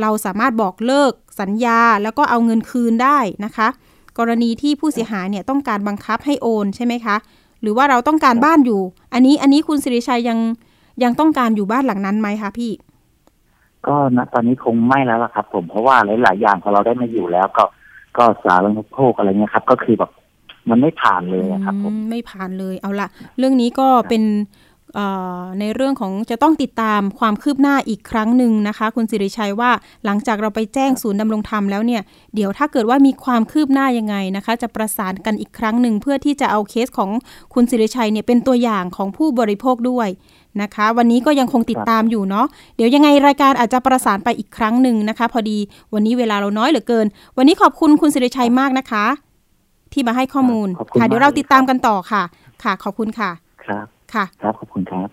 [0.00, 3.68] เราสามารถบอกเลิกสัญญาแล้วก็เอาเงินคืนได้นะคะ
[4.18, 7.16] กรณีที่ผู้เสียหายเนี่ยต้องการบังคับให้โอนใช่ไหมคะ
[7.62, 8.80] หรือว่าเราต้องการบ้านอยู่
[9.12, 10.38] อันนี้อันนี้คุณสิริชัยยัง
[11.02, 12.70] ยังต้องการอยู่บ้านหลังนั้นไหมคะพี่
[13.88, 17.64] ก็ณตอนนี้คงไม่แล้วล่ะครับ ผมเพราะว่าหลาย ๆ อย่างพอเราได้มาอยู่แล้ว ก็
[18.16, 20.10] ก็สารณูปโภคอะไรเงี้ยครับ ก็คือแบบ
[20.70, 23.08] มันไม่ผ่านเลยครับผมไม่ผ่านเลยเอาละ
[23.38, 24.22] เรื่องนี้ก็เป็น
[25.60, 29.70] ในเรื่องของจะต้องติดตามความคืบหน้าอีกครั้งหนึ่งนะคะ คุณสิริชัยว่า
[30.04, 32.02] หลังจากเราไปแจ้งศูนย์ดำรงธรรมแล้วเนี่ย
[32.34, 37.10] เดี๋ยวถ้าเกิดว่ามีความคืบหน้ายังไงนะคะ จะประสานกันอีกครั้งหนึ่งเพื่อที่จะเอาเคสของ
[37.54, 40.08] คุณสิริชัยเนี่ยเป็นตัวอย่างของผู้บริโภคด้วย
[40.62, 42.46] นะคะ วันนี้ก็ยังคงติดตามอยู่เนาะ
[42.76, 45.58] เดี๋ยวยังไงรายการอาจจะประสานไปอีกครั้งหนึ่งนะคะ พอดี
[45.94, 49.04] วันนี้เวลาเราน้อยเหลือเกิน วันนี้ขอบคุณคุณสิริชัยมากนะคะ
[49.92, 52.22] ที่มาให้ข้อมูลขอบคุณค่ะมากเดี๋ยวเราเลยติดตามกันต่อค่ะ
[52.62, 53.30] ค่ะ ขอบคุณค่ะ
[53.64, 55.08] ครับค่ะครับขอบคุณครับ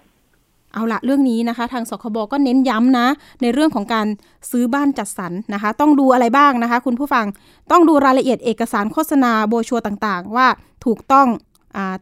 [0.73, 3.07] เอาละเรื่องนี้นะคะ ทางสคบก็เน้นย้ำนะ
[3.41, 4.07] ในเรื่องของการ
[4.51, 7.25] ซื้อบ้านจัดสรรนะคะ ต้องดูอะไรบ้างนะคะ คุณผู้ฟัง
[7.71, 10.47] ต้องดูรายละเอียดเอกสารโฆษณาโบรชัวร์ต่างๆ ว่า
[10.85, 11.50] ถูกต้องอา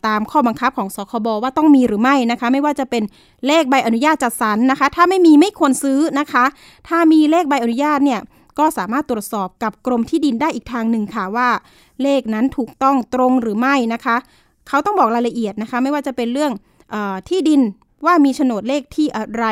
[0.07, 3.03] ตามข้อบังคับของสคบว่าต้องมีหรือไม่นะคะ ไม่ว่าจะเป็น
[3.47, 6.45] เลขใบอนุญาตจัดสรรนะคะ ถ้าไม่มีไม่ควรซื้อนะคะ
[6.87, 8.19] ถ้ามีเลขใบอนุญาตเนี่ย
[8.59, 11.49] ก็สามารถตรวจสอบกับกรมที่ดินได้อีกทางหนึ่งค่ะว่า
[12.03, 14.17] เลขนั้นถูกต้องตรงหรือไม่นะคะ
[14.67, 16.51] เขาต้องบอกรายละเอียดนะคะ ไม่ว่าจะเป็นเรื่อง
[16.93, 16.95] อ
[17.29, 17.61] ที่ดิน
[18.05, 19.45] ว่ามีโฉนดเลขที่อะไร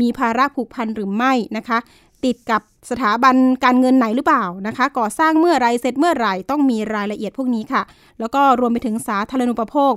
[0.00, 1.78] มีภาระผูกพันหรือไม่นะคะ
[2.24, 7.82] ติดกับสถาบันการเงินไหนหรือเปล่านะคะ ก่อสร้างเมื่อไรเสร็จเมื่อไหร่ต้องมีรายละเอียดพวกนี้ค่ะ
[8.20, 9.92] แล้วก็รวมไปถึงสาธารณูปโภค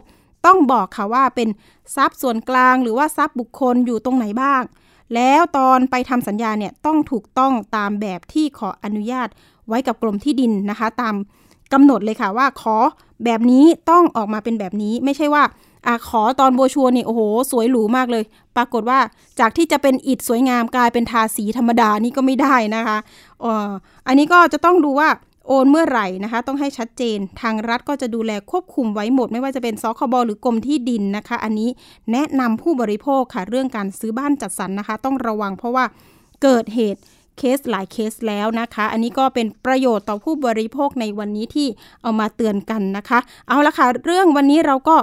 [0.45, 1.49] ต้องบอกค่ะว่าเป็น
[1.95, 4.61] ทรัพย์ส่วนกลาง หรือว่าทรัพย์บุคคลอยู่ตรงไหนบ้าง
[5.15, 9.27] แล้วตอนไปทำสัญญาเนี่ยต้องถูกต้องตามแบบที่ขออนุญาต
[9.67, 11.15] ไว้กับกรมที่ดินนะคะ ตาม
[11.73, 12.77] กำหนดเลยค่ะว่าขอ
[13.25, 15.43] แบบนี้ต้องออกมาเป็นแบบนี้ไม่ใช่ว่า
[15.87, 17.21] อขอตอนโบชัวนี่โอ้โห
[17.51, 18.23] สวยหรูมากเลย
[18.57, 18.99] ปรากฏว่า
[19.39, 22.97] จากที่จะเป็นอิฐสวยงามกลายเป็นทาสีธรรมดานี่ก็ไม่ได้นะคะ
[23.43, 23.69] ออ
[24.07, 25.09] อันนี้ก็จะต้องดูว่า
[25.47, 31.69] โอนเมื่อไหร่นะคะ ต้องให้ชัดเจนทางรัฐก็จะดูแลควบคุมไว้หมด ไม่ว่าจะเป็นสคบหรือกรมที่ดินนะคะ อันนี้
[32.11, 35.85] แนะนำผู้บริโภคค่ะเรื่องการซื้อบ้านจัดสรรนะคะ ต้องระวังเพราะว่า
[36.43, 37.01] เกิดเหตุ
[37.37, 41.67] เคสหลายเคสแล้วนะคะ อันนี้ก็เป็นประโยชน์ต่อผู้บริโภคในวันนี้ที่
[42.01, 43.19] เอามาเตือนกันนะคะ
[43.49, 44.95] เอาละค่ะ เรื่องวันนี้เราก็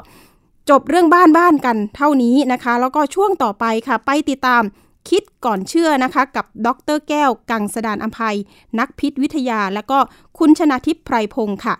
[0.71, 4.63] จบเรื่องบ้านบ้านกันเท่านี้นะคะ แล้วก็ช่วงต่อไปค่ะ ไปติดตาม
[5.11, 8.37] คิดก่อนเชื่อนะคะ กับดรแก้ว กังสดานอภัย
[8.79, 9.99] นักพิษวิทยา และก็
[10.39, 11.75] คุณชนาทิพย์ไพรพงศ์ค่ะ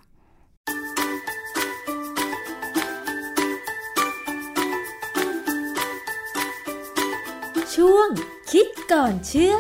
[7.75, 8.09] ช่วง
[8.53, 9.57] คิดก่อนเชื่อ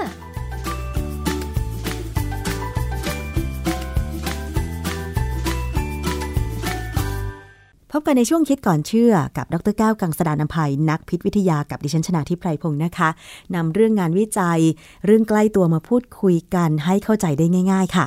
[7.92, 13.08] พบกันในช่วงคิดก่อนเชื่อกับดรแก้วกังสดานนภัยนักพิษวิทยากับดิฉันชนาทิพไพรพงศ์นะคะ
[13.54, 14.60] นำเรื่องงานวิจัย
[15.06, 18.06] เรื่องใกล้ตัวมาพูดคุยกันให้เข้าใจได้ง่าย ๆ ค่ะ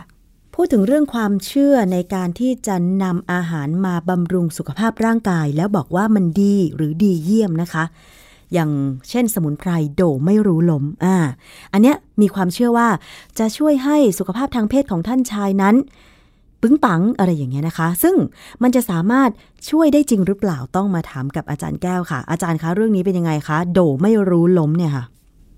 [0.56, 7.84] พูดถึงเรื่องความเชื่อในการที่จะนำอาหารมาบำรุงสุขภาพร่างกาย แล้วบอกว่ามันดีหรือดีเยี่ยมนะคะ
[8.54, 8.72] อย่าง
[9.10, 11.16] เช่นสมุนไพรโดไม่รู้ลมอ่า
[11.74, 12.88] อันเนี้ยมีความเชื่อว่า
[13.40, 15.76] จะช่วยให้สุขภาพทางเพศของท่านชายนั้น
[16.64, 18.16] ปึ้งปังอะไรอย่างเงี้ยนะคะ ซึ่ง
[18.64, 19.30] มันจะสามารถ
[19.70, 25.06] ช่วยได้จริงหรือเปล่าต้องมาถามกับอาจารย์แก้วค่ะ อาจารย์คะเรื่องนี้เป็นยังไงคะ โดไม่รู้ล้มเนี่ยค่ะ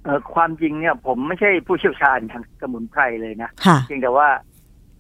[0.04, 4.28] เอ่อความจริงเนี่ยผมไม่ใช่ผู้เชี่ยวชาญทางสมุนไพรเลยนะค่ะเพียงแต่ว่า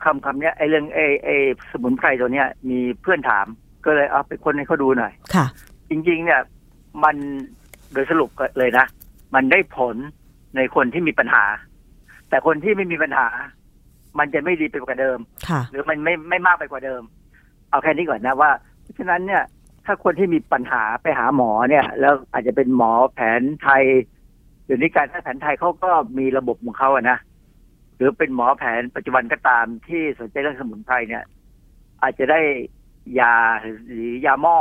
[0.03, 1.35] คำคำเนี้ยไอ้เรื่องไอ้ไอ้
[1.71, 3.45] สมุนไพรตัวเนี้ยมีเพื่อนถาม
[3.85, 5.45] ก็เลยเอาไปคนให้เขาดูหน่อยค่ะ
[5.89, 6.41] จริง ๆ เนี่ย
[7.03, 7.15] มัน
[7.93, 8.85] โดยสรุปก็เลยนะ
[9.35, 9.95] มันได้ผล
[10.55, 11.43] ในคนที่มีปัญหา
[12.29, 13.27] แต่คนที่ไม่มีปัญหา
[14.19, 17.01] มันจะไม่ดีไปกว่าเดิมค่ะหรือมันไม่ไม่มากไปกว่าเดิม
[17.69, 18.51] เอาแค่นี้ก่อนนะว่า
[18.81, 19.43] เพราะฉะนั้นเนี่ย
[19.85, 23.83] ถ้าคนที่มีปัญหาไปหาหมอเนี่ย แล้วอาจจะเป็นหมอแผนไทย
[24.65, 27.17] เดี๋ยวนี้การแพทย์แผนไทยเขาก็มีระบบของเขาอะนะ
[27.95, 31.23] หรือเป็นหมอแผนปัจจุบันก็ตามที่สนใจเรื่องสมุนไพรเนี่ย
[32.01, 32.41] อาจจะได้
[33.19, 33.35] ยา
[33.87, 34.57] หรือยาหม้อ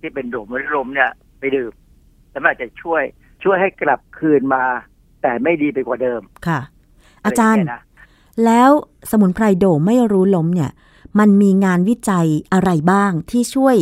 [0.00, 1.72] ที่เป็นโดมมะลมเนี่ย ไปดื่ม
[2.30, 3.02] แล้วมันอาจจะช่วย
[3.44, 4.64] ช่วยให้กลับคืนมา
[5.22, 6.60] แต่ไม่ดีไปกว่าเดิมค่ะ
[7.24, 7.82] อาจารย์ะไงเงี้นะ
[8.44, 8.70] แล้ว
[9.10, 10.70] สมุนไพรโดไม่รู้ล้มเนี่ย
[11.18, 13.76] มันมีงานวิจัยอะไรบ้างที่ช่วย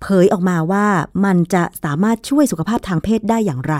[0.00, 0.86] เผยออกมาว่า
[1.24, 3.76] มันจะสามารถช่วยสุขภาพทางเพศได้อย่างไร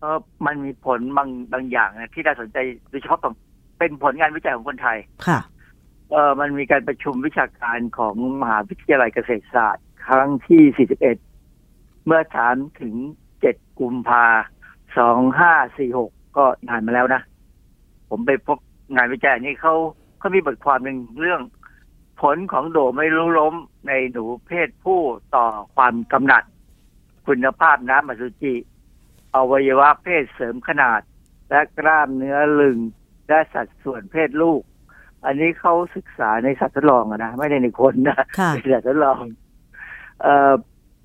[0.00, 2.58] เออมันมีผลบางบางอย่างนะที่น่าสนใจ
[2.90, 3.34] โดยเฉพาะของ
[3.78, 5.40] เป็นผลงานวิจัยของคนไทยค่ะ
[6.10, 10.88] เออมันมีการประชุมวิชาการของมหาวิทยาลัยเกษตรศาสตร์ ครั้งที่
[11.42, 12.94] 41 เมื่อถามถึง
[13.40, 14.24] 7 กุมภา
[15.26, 17.22] 2546 ก็นานมาแล้วนะ
[18.10, 18.58] ผมไปพบ
[18.94, 19.74] งานวิจัยนี้เขา
[20.18, 21.40] เขามีบทความหนึ่งเรื่อง
[22.20, 23.54] ผลของโดไม่รู้ล้ม
[23.86, 25.00] ในหนูเพศผู้
[25.34, 26.44] ต่อความกำหนัด
[27.26, 28.54] คุณภาพน้ำอสุจิ
[29.34, 31.00] อวัยวะเพศเสริมขนาด
[31.50, 32.78] และกล้ามเนื้อลึง
[33.28, 34.62] และสัดส่วนเพศลูก
[35.24, 39.22] อันนี้เขาศึกษาในสัตว์ทดลองอะนะ ไม่ได้ในคนนะค่ะเป็นสัตว์ทดลอง
[40.22, 40.52] เอ่อ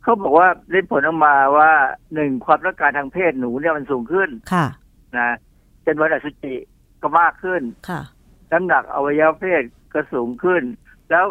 [0.01, 1.71] เขาบอกว่าได้ผลออกมาว่า
[2.13, 4.65] หนึ่งความต้องการทางเพศหนูเนี่ยมันสูงขึ้นค่ะ
[5.17, 5.29] นะ
[5.85, 6.55] จำนวนอสุจิ
[7.01, 8.01] ก็มากขึ้น ค่ะ
[8.51, 10.63] น้ำหนักอวัยวะเพศก็สูงขึ้น
[11.09, 11.25] แล้ว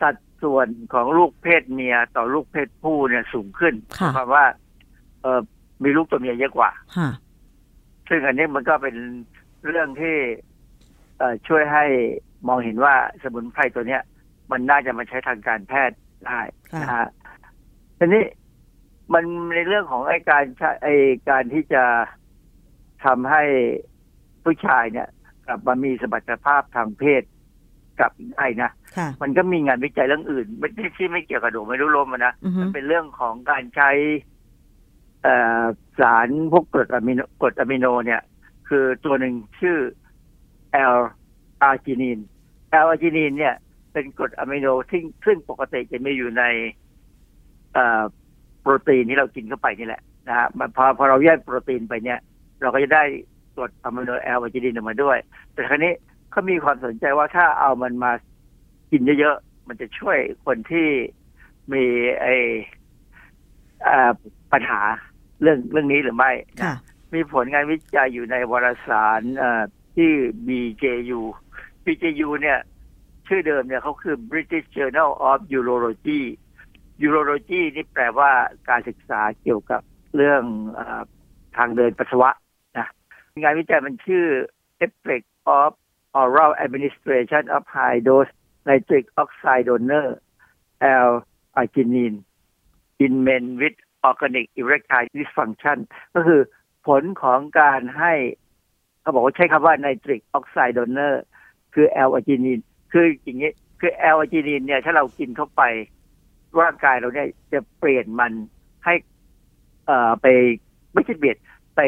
[0.00, 4.44] สัดส่วนของลูกเพศเมียต่อลูกเพศผู้เนี่ยสูงขึ้นค่ะหมายความว่า
[5.22, 5.40] เออ
[5.82, 7.10] มีลูกตัวเมียเยอะกว่า ค่ะ
[8.08, 8.96] ซึ่งอันนี้มันก็เป็น
[9.66, 10.16] เรื่องที่
[11.18, 11.84] เอ่อช่วยให้
[12.48, 14.02] มองเห็นว่าสมุนไพรตัวเนี้ย
[14.50, 16.40] มันน่าจะมาใช้ทางการแพทย์ได้
[16.72, 17.08] ค่ะนะฮะ
[17.98, 18.24] ทีนี้
[19.12, 20.94] มันในเรื่องของไอ้การใช้ไอ้
[21.28, 21.84] การที่จะ
[23.04, 23.42] ทำให้
[24.44, 25.08] ผู้ชายเนี่ย
[25.46, 27.22] กลับมามีสมรรถภาพทางเพศ
[27.98, 33.90] กลับได้นะ ค่ะ มันก็มีงานวิจัยเรื่องอื่น ไม่ที่ที่ไม่เกี่ยวกับโดมไม่รู้ลมอะนะอือฮึ มันเป็นเรื่องของการใช้
[35.22, 35.64] เอ่อ
[36.00, 38.20] สารพวกกรดอะมิโนกรดอะมิโนเนี่ย
[38.68, 39.78] คือตัวหนึ่งชื่อ
[40.72, 40.96] แอล
[41.62, 42.18] อาร์จินีน
[42.70, 43.54] แอลอาร์จินีนเนี่ย
[43.92, 46.44] เป็นกรดอะมิโนที่ซึ่งปกติจะมีอยู่ใน
[47.74, 48.02] เอ่อ
[48.60, 52.18] โปรตีนที่เรากินเข้าไปนี่แหละนะฮะมันพอพอเราแยกโปรตีนไปเนี่ย
[52.62, 53.04] เราก็จะได้
[53.54, 55.18] กรดอะมิโนแอลอาร์จินีนออกมาด้วย
[55.52, 55.92] แต่คราวนี้
[56.30, 58.12] เขามีความสนใจว่าถ้าเอามันมา
[58.90, 60.88] กินเยอะๆ มันจะช่วยคนที่
[61.72, 61.84] มี
[62.20, 62.26] ไอ
[63.82, 64.12] เอ่อ
[64.52, 64.80] ปัญหา
[65.42, 66.74] เรื่องเรื่องนี้หรือไม่นะค่ะ
[67.14, 69.62] มีผลงานวิจัยอยู่ในวารสารเอ่อ
[69.94, 70.10] ที่
[70.46, 71.20] BJU
[71.84, 72.58] BJU เนี่ย
[73.26, 76.22] ชื่อเดิมเนี่ยเขาคือ British Journal of Urology
[77.06, 78.30] Urology นี่แปลว่า
[78.68, 79.80] การศึกษาเกี่ยวกับ
[80.16, 80.42] เรื่อง
[80.74, 81.02] เออ
[81.56, 82.41] ทางเดินปัสสาวะนะ
[83.40, 84.26] งานวิจัยมันชื่อ
[84.86, 85.26] Effect
[85.58, 85.70] of
[86.20, 88.32] Oral Administration of High Dose
[88.68, 90.08] nitric oxide donor
[91.08, 91.12] L
[91.60, 92.18] arginine
[93.04, 93.76] in men with
[94.08, 95.78] organic erectile dysfunction
[96.14, 96.40] ก็คือ
[96.86, 98.12] ผลของการให้
[99.00, 101.14] เขาบอกว่าใช้คำว่า nitric oxide donor
[101.74, 102.62] คือ L arginine
[102.92, 105.62] คืออย่างนี้คือ L arginine เนี่ย ถ้าเรากินเข้าไป
[106.60, 108.32] ร่างกายเราเนี่ยจะเปลี่ยนมัน
[108.84, 108.94] ให้
[109.86, 110.26] เอ่อไป
[110.94, 111.36] ไม่ใช่เบียด
[111.76, 111.80] ไป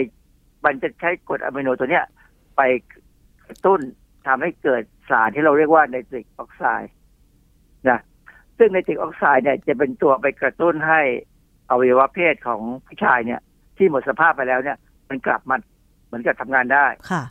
[0.65, 2.05] มันจะใช้กรดอะมิโนตัวเนี้ย
[2.57, 2.61] ไป
[3.47, 3.81] กระตุ้น
[4.27, 6.93] ทำให้เกิดสารที่เราเรียกว่าไนตริกออกไซด์
[7.89, 8.01] นะ
[8.59, 11.01] ซึ่งไนตริกออกไซด์เนี่ยจะเป็นตัวไปกระตุ้นให้
[11.71, 13.41] อวัยวะเพศของผู้ชายเนี่ย
[13.77, 15.57] ที่หมดสภาพไปแล้วเนี่ย มันกลับมา
[16.07, 17.23] เหมือนกับทำงานได้ค่ะ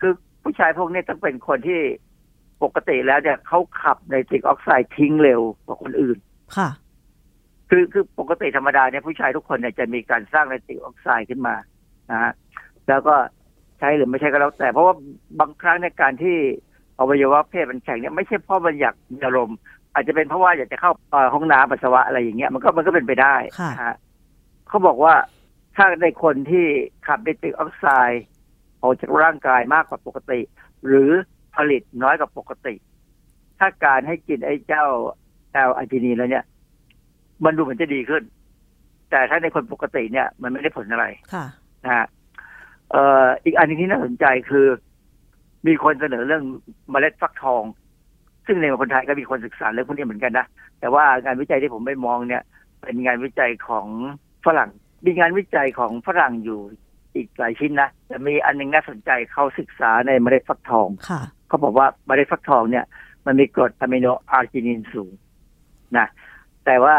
[0.00, 0.12] คือ
[0.42, 1.80] ผู้ชายพวกนี้ต้องเป็นคนที่
[2.62, 6.18] ปกติแล้วเนี่ยเขาขับไนตริกออกไซด์ทิ้งเร็วกว่าคนอื่น
[6.56, 6.68] ค่ะ
[7.70, 11.54] คือคือปกติธรรมดาเนี่ยผู้ชายทุกคนเนี่ยจะมีการสร้างไนตริกออกไซด์ขึ้นมา
[12.10, 12.32] นะฮะ
[12.88, 13.14] แล้วก็
[13.78, 14.94] ใช้หรือไม่ใช่ก็แล้วแต่ เพราะว่า
[15.40, 16.36] บางครั้งในการที่
[16.98, 19.56] อวัยวะเพศมันแข็งเนี่ยไม่ใช่เพราะมันอยากมีอารมณ์
[19.94, 23.96] อาจจะเป็นเพราะว่าอยากจะเข้าเอ่อห้องน้ำปัสสาวะอะไรอย่างเงี้ยมันก็มันก็เป็นไปได้ค่ะนะฮะ
[24.68, 25.14] เขาบอกว่า
[25.76, 26.66] ถ้าในคนที่
[27.06, 28.24] ขับไนตริกออกไซด์
[28.82, 30.40] ออกจากร่างกายมากกว่าปกติ
[30.86, 31.10] หรือ
[31.56, 32.74] ผลิตน้อยกว่าปกติ
[33.58, 34.84] ถ้าการให้กินไอ้เจ้า
[35.52, 36.44] แอลอาร์จินีนแล้วเนี่ย
[37.44, 38.22] มันดูเหมือนจะดีขึ้น
[39.10, 41.44] แต่ถ้าในคนปกติเนี่ย มันไม่ได้ผลอะไรค่ะ
[41.84, 42.06] นะฮะ
[42.90, 44.66] เอ่ออีกอันหนึงที่น่าสนใจคือ
[45.66, 46.44] มีคนเสนอเรื่อง
[46.90, 47.62] เมล็ดฟักทอง
[48.46, 50.46] ซึ่งในคนไทยก็มีคนศึกษาเรื่องพวกนี้เหมือนกันนะ
[50.80, 52.42] แต่ว่างานวิจัยที่ผมไปมองเนี่ย
[52.80, 53.86] เป็นงานวิจัยของ
[54.46, 54.70] ฝรั่ง
[55.04, 56.60] มีงานวิจัยของฝรั่งอยู่
[57.14, 62.84] อีกหลายชิ้นนะแต่มีอันหนึ่งน่าสนใจเขาศึกษาในเมล็ดฟักทองค่ะเขาบอกว่าเมล็ดฟักทองเนี่ย
[63.26, 65.12] มันมีกรดอะมิโนอาร์จินินสูง
[65.98, 66.06] นะ
[66.64, 66.94] แต่ว่า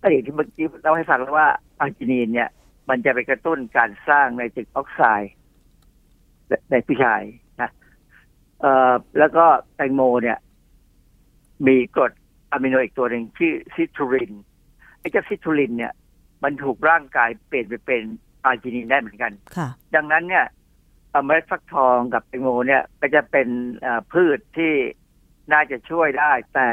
[0.00, 1.48] ก็อย่างที่เมื่อกี้เล่าให้ฟังแล้วว่า
[1.80, 2.48] อาร์จินินเนี่ย
[2.88, 5.32] มันจะไปกระตุ้นการสร้างไนตริกออกไซด์
[6.70, 7.22] ในผู้ชาย
[7.60, 7.70] นะ
[8.60, 9.44] เอ่อแล้วก็
[9.76, 10.38] แตงโมเนี่ย
[11.66, 12.12] มีกรด
[12.50, 14.32] อะมิโนอีกตัวหนึ่งชื่อซิทรูลีน
[14.98, 15.92] ไอ้เจ้าซิทรูลีนเนี่ย
[16.42, 18.02] มันถูกร่างกายเปลี่ยนไปเป็น
[18.44, 20.46] อาร์จินินได้เหมือนกันค่ะดังนั้นเนี่ย
[21.10, 24.72] เอ่อเมล็ดฟักทองกับแตงโมเนี่ย ก็จะเป็นเอ่อพืชที่
[25.52, 26.68] น่าจะช่วยได้ แต่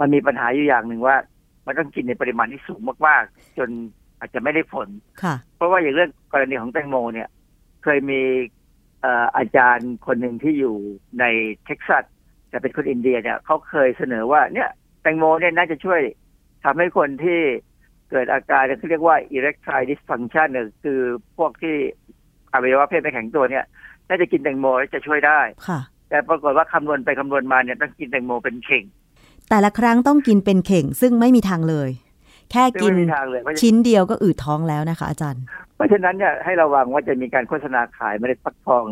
[0.00, 1.16] มันมีปัญหาอยู่อย่างหนึ่งว่า
[1.66, 3.70] มันต้องกินในปริมาณที่สูงมากๆ จน
[4.20, 4.88] อาจจะไม่ได้ผล
[5.22, 7.28] ค่ะเพราะว่าอย่างเรื่องกรณีของแตงโมเนี่ย
[7.82, 8.20] เคยมี
[9.00, 10.76] เอ่ออาจารย์คนหนึ่งที่อยู่
[11.20, 11.24] ใน
[11.64, 12.04] เท็กซัส
[12.48, 14.68] แต่เป็นคนอินเดียเนี่ยเขาเคยเสนอว่าเนี่ย
[15.02, 16.00] แตงโมเนี่ยน่าจะช่วย
[16.64, 17.40] ทำให้คนที่
[18.10, 21.00] เกิดอาการที่เรียกว่า erectile dysfunction เนี่ยคือ
[21.38, 21.76] พวกที่
[22.52, 23.64] อวัยวะเพศไม่แข็งตัวเนี่ย
[24.08, 28.84] น่าจะกินแตงโมแล้วจะช่วยได้ค่ะแต่ปรากฏว่าคำนวณไปคำนวณมาเนี่ยต้องกินแตงโมเป็นเข่ง
[29.50, 31.90] แต่ละครั้งต้องกินเป็นเข่งซึ่งไม่มีทางเลย
[32.52, 35.42] แค่กินซึ่งไม่มีทางเลยเพราะฉะนั้นชิ้นเดียวก็อืดท้องแล้วนะคะ อาจารย์
[35.76, 38.84] เพราะฉะนั้นเนี่ยให้ระวังว่าจะมีการโฆษณาขายเมล็ดฟักทอง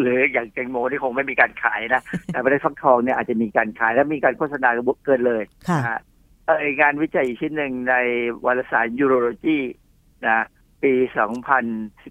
[0.00, 4.68] หรืออย่างแตงโมที่คงไม่มีการขายนะแต่เมล็ดฟักทองเนี่ยอาจจะมีการขายและมีการโฆษณา
[5.04, 6.00] เกินเลยค่ะนะฮะ
[6.46, 7.94] เอ่องานวิจัยอีกชิ้นหนึ่งใน
[8.46, 9.58] วารสาร Urology
[10.26, 10.44] นะ
[10.82, 10.92] ปี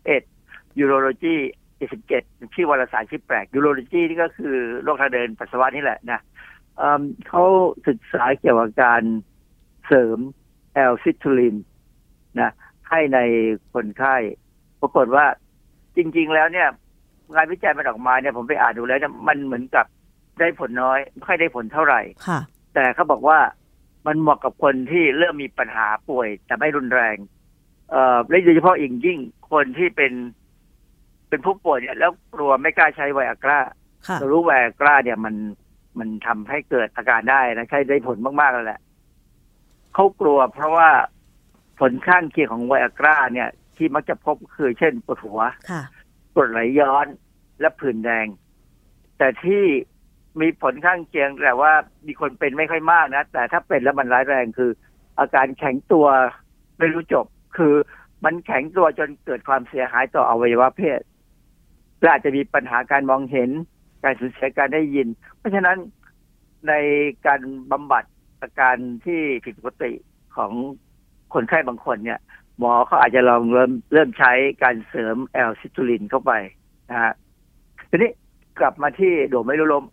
[0.01, 1.35] 2011 Urology
[1.95, 6.21] 77ชื่อวารสารชื่อแปลก Urology นี่ก็คือโรคทางเดินปัสสาวะนี่แหละนะ
[6.77, 7.43] เอิ่มเขา
[7.87, 9.03] ศึกษาเกี่ยวกับการ
[9.87, 10.17] เสริม
[10.73, 11.55] แอลซิทูลิน
[12.39, 12.51] นะ
[12.89, 13.19] ให้ใน
[13.73, 14.15] คนไข้
[14.81, 15.25] ปรากฏว่า
[15.97, 16.67] จริง ๆ แล้วเนี่ย
[17.33, 19.85] งานวิจัยมันออกมาเนี่ยผมไปอ่านดูแล้วเนี่ยมันเหมือนกับ
[20.39, 22.39] ได้ผลน้อยไม่ค่อยได้ผลเท่าไหร่ค่ะ
[22.73, 23.39] แต่เขาบอกว่า
[24.07, 27.15] มันเหมาะกับคนที่เริ่มมีปัญหาป่วย แต่ไม่รุนแรง
[27.89, 29.19] เอ่อและโดยเฉพาะอย่างยิ่ง
[29.51, 30.13] คนที่เป็น
[31.29, 33.59] เป็นผู้ป่วยเนี่ยแล้วกลัวไม่กล้าใช้ไวอากร้า
[34.07, 35.35] ค่ะ เรารู้ไวอากร้าเนี่ยมัน
[35.99, 38.79] มันทำให้เกิดอาการได้นะใช้ได้ผลมากๆแล้วแหละ
[39.99, 40.89] เขากลัวเพราะว่า
[41.79, 45.81] ผลข้างเคียงของไวอากร้าเนี่ย ที่มักจะพบคือเช่นปวดหัวค่ะ
[46.33, 47.07] กรดไหลย้อน
[47.59, 48.27] และผื่นแดง
[49.17, 49.63] แต่ที่
[50.41, 51.73] มีผลข้างเคียงแต่ว่า
[52.07, 54.71] มีคนเป็นไม่ค่อยมากนะ แต่ถ้าเป็นแล้วมันร้ายแรงคือ
[55.19, 56.07] อาการแข็งตัว
[56.77, 57.25] ไม่รู้จบ
[57.57, 57.73] คือ
[58.25, 61.01] มันแข็งตัวจนเกิดความเสียหายต่ออวัยวะเพศ
[61.99, 63.49] และอาจจะมีปัญหาการมองเห็น
[64.03, 65.77] การสูญเสียการได้ยิน เพราะฉะนั้น
[66.67, 66.73] ใน
[67.25, 67.41] การ
[67.71, 68.03] บำบัด
[68.41, 68.75] อาการ
[69.05, 69.91] ที่ผิดปกติ
[70.35, 70.51] ของ
[71.33, 72.19] คนไข้บางคนเนี่ย
[72.59, 74.31] หมอเขาอาจจะลองเริ่มเริ่มใช้
[74.63, 76.31] การเสริมแอลซิทูลินเข้าไป
[76.89, 77.13] นะฮะ
[77.89, 78.11] ทีนี้
[78.59, 79.85] กลับมาที่โดไม่รู้ลม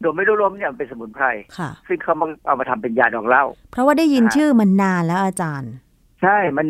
[0.00, 1.26] โดไม่รู้ลมเนี่ยมันเป็นสมุนไพร
[1.58, 5.72] ค่ะซึ่งเขามาเอามาทำเป็นยาดองเหล้าเพราะว่าได้ยินอ่าชื่อมันนานแล้วอาจารย์
[6.22, 6.66] ใช่ มัน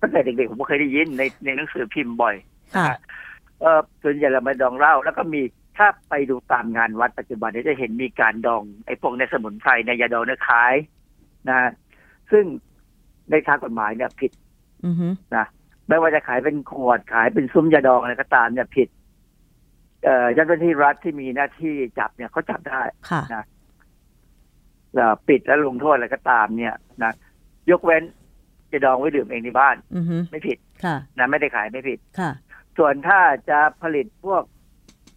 [0.00, 2.34] ตั้งแต่เด็กๆผมก็เคยได้ยินในในหนังสือพิมพ์บ่อย
[2.76, 2.86] ค่ะ
[3.60, 5.42] เออส่วนใหญ่เรามาดองเหล้าแล้วก็มี
[5.76, 10.74] ถ้าไปดูตามงานวัดปัจจุบันเนี่ยจะเห็นมีการดองไอ้พวกในสมุนไพรในยาดองเนี่ยขาย
[11.48, 11.70] นะฮะ
[12.30, 12.44] ซึ่ง
[13.30, 14.32] ในทางกฎหมายเนี่ยผิด
[14.86, 15.46] อือฮึนะ
[15.88, 18.88] ไม่ว่าจะขายเป็นขวดขายเป็นซุ้มยาดองอะไรก็ตามเนี่ยผิด
[20.04, 23.44] เอ่อเจ้าหน้าที่รัฐที่มีหน้าที่จับเนี่ยเขาจับได้ค่ะนะ
[24.94, 27.12] แล้วปิดและลงโทษอะไรก็ตามเนี่ยนะ
[27.70, 28.02] ยกเว้น
[28.72, 32.30] จะดองไว้ดื่มเองในบ้านอือฮึไม่ผิดค่ะนะไม่ได้ขายไม่ผิดค่ะ
[32.78, 34.42] ส่วนถ้าจะผลิตพวก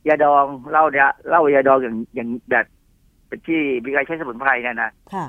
[0.07, 2.65] ยาดองเหล้าเนี่ยเหล้ายาดองอย่างอย่างแบบ
[3.47, 5.25] ที่มีการใช้สมุนไพรเนี่ยนะค่ะ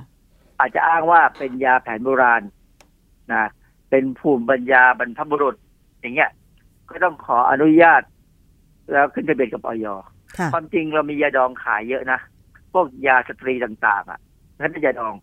[0.59, 2.43] อาจจะอ้างว่าเป็นยาแผนโบราณ
[3.33, 3.45] นะ
[3.91, 5.57] เป็นภูมิปัญญาบรรพบุรุษ
[6.01, 6.31] อย่างเงี้ย
[6.91, 8.03] ก็ต้องขออนุญาต
[8.91, 9.87] แล้วขึ้นทะเบียนกับออย
[10.39, 12.21] ค่ะความจริงเรามียาดองขายเยอะนะ
[12.73, 14.19] พวกยาสตรีต่างๆ อะ
[14.61, 15.15] นั่นเป็นยาดอง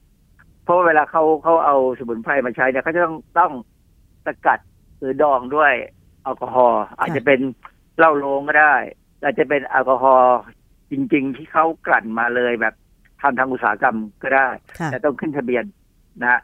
[0.64, 3.52] เพราะว่าเวลาเขาเขาเอาสมุนไพรมาใช้เนี่ยเขาจะต้องต้อง
[4.26, 4.60] สกัด
[5.00, 5.74] หรือดองด้วย
[6.24, 7.40] แอลกอฮอล์อาจจะเป็น
[7.98, 8.76] เหล้าโลงก็ได้
[9.24, 10.40] อาจจะเป็นแอลกอฮอล์
[10.92, 12.76] จริง ๆ ที่เขากลั่นมาเลยแบบ
[13.22, 14.48] ทำทางอุตสาหกรรมก็ได้
[14.80, 15.64] ค่ะแต่ต้องขึ้นทะเบียน
[16.22, 16.40] นะฮะ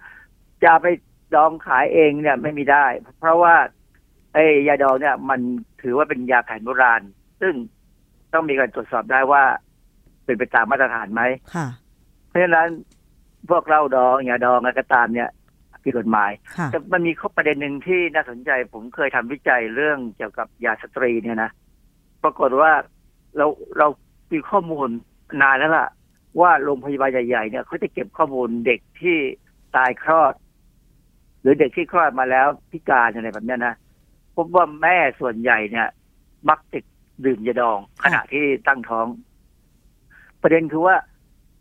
[0.64, 0.88] จะไป
[1.36, 2.86] ดองขายเองเนี่ยไม่มีได้
[3.20, 3.56] เพราะว่า
[4.34, 5.40] ไอ้ยาดองเนี่ย มัน
[5.82, 7.02] ถือว่าเป็นยาแผนโบราณ
[7.42, 7.54] ซึ่ง
[8.34, 9.44] ต้องมีการตรวจสอบได้ว่า
[10.26, 11.22] เป็นไปตามมาตรฐานไหม
[11.56, 11.68] ค่ะ
[12.28, 12.70] เพราะฉะนั้น
[13.50, 15.30] พวกเหล้าดองยาดองอะไรก็ตามเนี่ย
[15.84, 21.52] ผิดกฎหมายค่ะแต่มันมีข้อประเด็นหนึ่งที่น่าสนใจ ผมเคยทำวิจัยเรื่องเกี่ยวกับยาสตรีเนี่ยนะ
[22.28, 22.72] ปรากฏว่า
[23.38, 23.46] เรา
[23.78, 23.88] เรา
[24.32, 24.90] มีข้อมูล
[25.42, 25.90] นานแล้วล่ะ
[26.42, 29.18] ว่าโรงพยาบาลใหญ่ๆเนี่ยเขาจะเก็บข้อมูลเด็กที่
[29.76, 30.34] ตายคลอด
[31.42, 33.76] หรือเด็กที่คลอดมาแล้วพิการอะไรแบบเนี้ยนะ
[34.36, 35.88] พบว่าแม่ส่วนใหญ่เนี่ย
[36.50, 36.80] มักจะ
[37.26, 39.08] ดื่มยาดอง ขณะที่ตั้งท้อง
[40.42, 40.96] ประเด็นคือว่า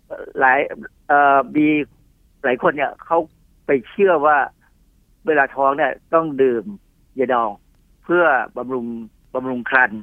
[0.07, 0.59] เอ่อหลาย
[1.09, 1.67] เอ่อมี
[2.45, 3.19] หลายคนเนี่ยเขา
[3.67, 4.37] ไปเชื่อว่า
[5.27, 6.64] เวลาท้องเนี่ย ต้องดื่ม
[7.21, 7.51] ยาดอง
[8.05, 8.25] เพื่อ
[8.57, 8.87] บำรุง
[9.35, 10.01] บำรุงครรภ์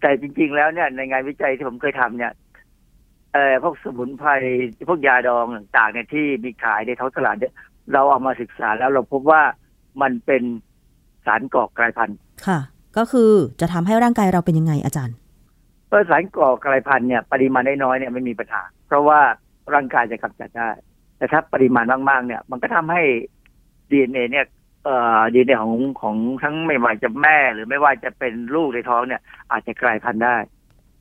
[0.00, 2.32] แต่จริง ๆ แล้วเนี่ยในงานวิจัยที่ผมเคยทำเนี่ย
[3.32, 4.30] เอ่อพวกสมุนไพร
[4.88, 7.54] พวกยาดองต่างๆเนี่ยที่มีขายในท้องตลาดเนี่ย
[7.92, 9.42] เราเอามาศึกษาแล้วเราพบว่า
[10.02, 10.42] มันเป็น
[11.26, 12.58] สารก่อกลายพันธุ์ค่ะ
[12.96, 13.30] ก็คือ
[13.60, 15.16] จะทำให้ร่างกายเราเป็นยังไงอาจารย์
[15.88, 19.20] เพราะสารก่อกลายพันธุ์เนี่ย ปริมาณน้อยๆเนี่ยไม่มีปัญหา เพราะว่า
[19.74, 20.70] ร่างกายจะกำจัดได้
[21.16, 23.02] แต่ถ้าปริมาณมากๆเนี่ย มันก็ทำให้
[23.90, 24.46] ดีเอ็นเอเนี่ย
[24.86, 30.36] เอ่อดีเอ็นเอของของทั้งไม่ว่าจะแม่หรือไม่ว่าจะเป็นลูกในท้องเนี่ย อาจจะกลายพันธุ์ได้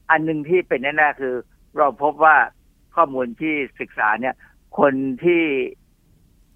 [0.09, 1.33] อันหนึ่งที่เป็นแน่ๆคือ
[1.77, 2.35] เราพบว่า
[2.95, 4.35] ข้อมูลที่ศึกษาเนี่ย
[4.79, 5.43] คนที่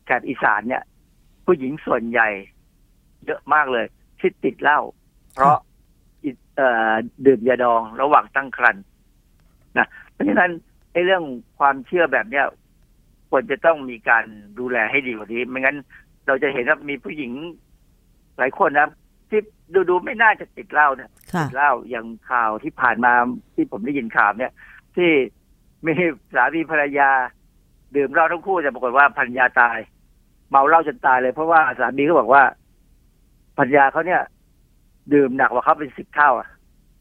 [0.06, 0.84] แถบอีสานเนี่ย
[1.46, 2.30] ผู้หญิงส่วนใหญ่
[3.26, 3.86] เยอะมากเลย
[4.20, 4.80] ที่ติดเหล้า
[5.34, 5.58] เพราะ
[6.24, 6.94] อิเอ่อ
[7.26, 8.84] ดื่มยาดองระหว่างตั้งครรภ์
[9.78, 10.52] นะเพราะฉะนั้น
[10.92, 11.24] ไอ้เรื่อง
[11.60, 12.46] ความเชื่อแบบเนี้ย
[13.30, 14.26] ควรจะต้องมีการ
[14.60, 15.78] ดูแลให้ดีกว่านี้ ไม่งั้น
[16.30, 17.32] เราจะเห็นว่ามีผู้หญิง
[18.38, 18.88] หลายคนนะ
[19.30, 19.42] ที่
[19.74, 23.14] ดูดูๆไม่น่าจะติดเหล้าเนี่ยค่ะติดเหล้าอย่างข่าวที่ผ่านมา
[23.56, 24.52] ที่ผมได้ยินข่าวเนี่ย
[24.96, 25.12] ที่
[25.86, 25.94] มี
[26.36, 27.10] สามีภรรยา
[27.96, 29.78] ดื่มเหล้าทั้งคู่แต่ปรากฏว่าภรรยาตาย
[30.50, 32.44] เมาเหล้าจนตายเลย เพราะว่าสามีเขาบอกว่า
[33.58, 34.22] ภรรยาเขาเนี่ย
[35.14, 36.48] ดื่มหนักกว่าเขาเป็นสิบเท่าอะ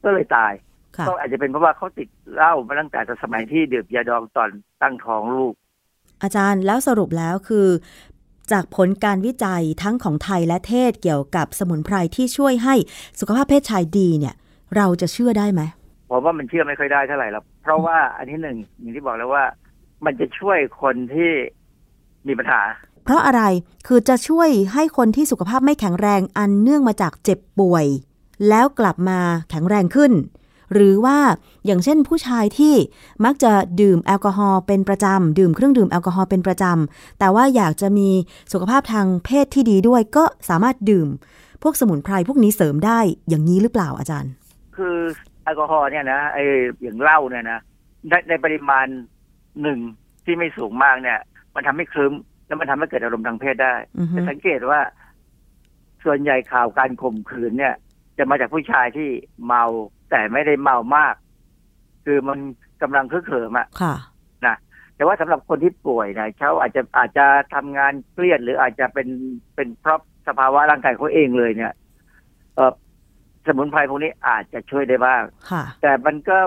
[0.04, 0.52] ก็เลยตาย
[0.96, 4.50] ค่ะก็อาจจะเป็นเพราะว่าเขาติดเหล้ามาตั้งแต่สมัยที่ดื่มยาดองตอน
[4.82, 5.54] ตั้งท้องลูก
[6.22, 7.66] อาจารย์แล้วสรุปแล้วคือ
[8.52, 12.74] จากผลการวิจัยทั้งของไทยและเทศเกี่ยวกับสมุนไพรที่ช่วยให้
[13.20, 14.34] สุขภาพเพศชายดีเนี่ย
[14.76, 15.62] เราจะเชื่อได้ไหม
[16.10, 19.44] ผมว่ามันเชื่อไม่ค่อยได้เท่าไหร่หรอกเพราะว่าอันที่หนึ่งอย่างที่บอกแล้วว่า
[20.04, 21.32] มันจะช่วยคนที่
[22.28, 22.60] มีปัญหา
[23.04, 23.42] เพราะอะไร
[23.86, 27.86] คือจะช่วยให้คนที่สุขภาพไม่แข็งแรงอันเนื่องมาจากเจ็บป่วย
[28.48, 29.18] แล้วกลับมา
[29.50, 30.12] แข็งแรงขึ้น
[30.74, 31.18] หรือว่า
[31.66, 32.74] อย่างเช่นผู้ชายที่
[33.24, 38.08] มักจะดื่มแอลกอฮอล์เป็นประจำดื่มเครื่องดื่มแอลกอฮอล์เป็นประจำแต่ว่าอยากจะมี
[38.52, 41.08] สุขภาพทางเพศที่ดีด้วย ก็สามารถดื่ม
[41.62, 42.98] พวกสมุนไพรพวกนี้เสริมได้
[43.28, 44.32] อย่างนี้หรือเปล่าอาจารย์
[44.76, 44.96] คือ
[45.44, 46.38] แอลกอฮอล์เนี่ยนะไอ
[46.82, 47.60] อย่างเหล้าเนี่ยนะ
[48.08, 48.86] ในในปริมาณ
[49.62, 49.78] หนึ่ง
[50.24, 51.18] ที่ไม่สูงมากเนี่ย
[51.54, 52.12] มันทำให้คลึ้ม
[52.46, 54.80] แล้วมันทำให้เกิดอารมณ์ทางเพศได้อือฮึจะสังเกตว่า
[56.04, 57.74] ส่วนใหญ่ข่าวการข่มขืนเนี่ย
[58.18, 59.08] จะมาจากผู้ชายที่
[59.46, 59.64] เมา
[60.10, 61.14] แต่ไม่ได้เมามาก
[62.04, 62.38] คือมัน
[62.82, 63.94] กำลังคึกเขิมอะค่ะ
[64.46, 64.56] นะ
[64.96, 69.08] แต่ว่าสำหรับคนที่ป่วยนะเขาอาจจะอาจจะทำงานเครียด หรืออาจจะเป็น
[69.54, 71.72] เป็นเพราะสภาวะร่างกายเขาเองเลยเนี่ย
[72.54, 72.72] เออ
[73.46, 76.38] สมุนไพรพวกนี้อาจจะช่วยได้บ้างค่ะแต่มันก็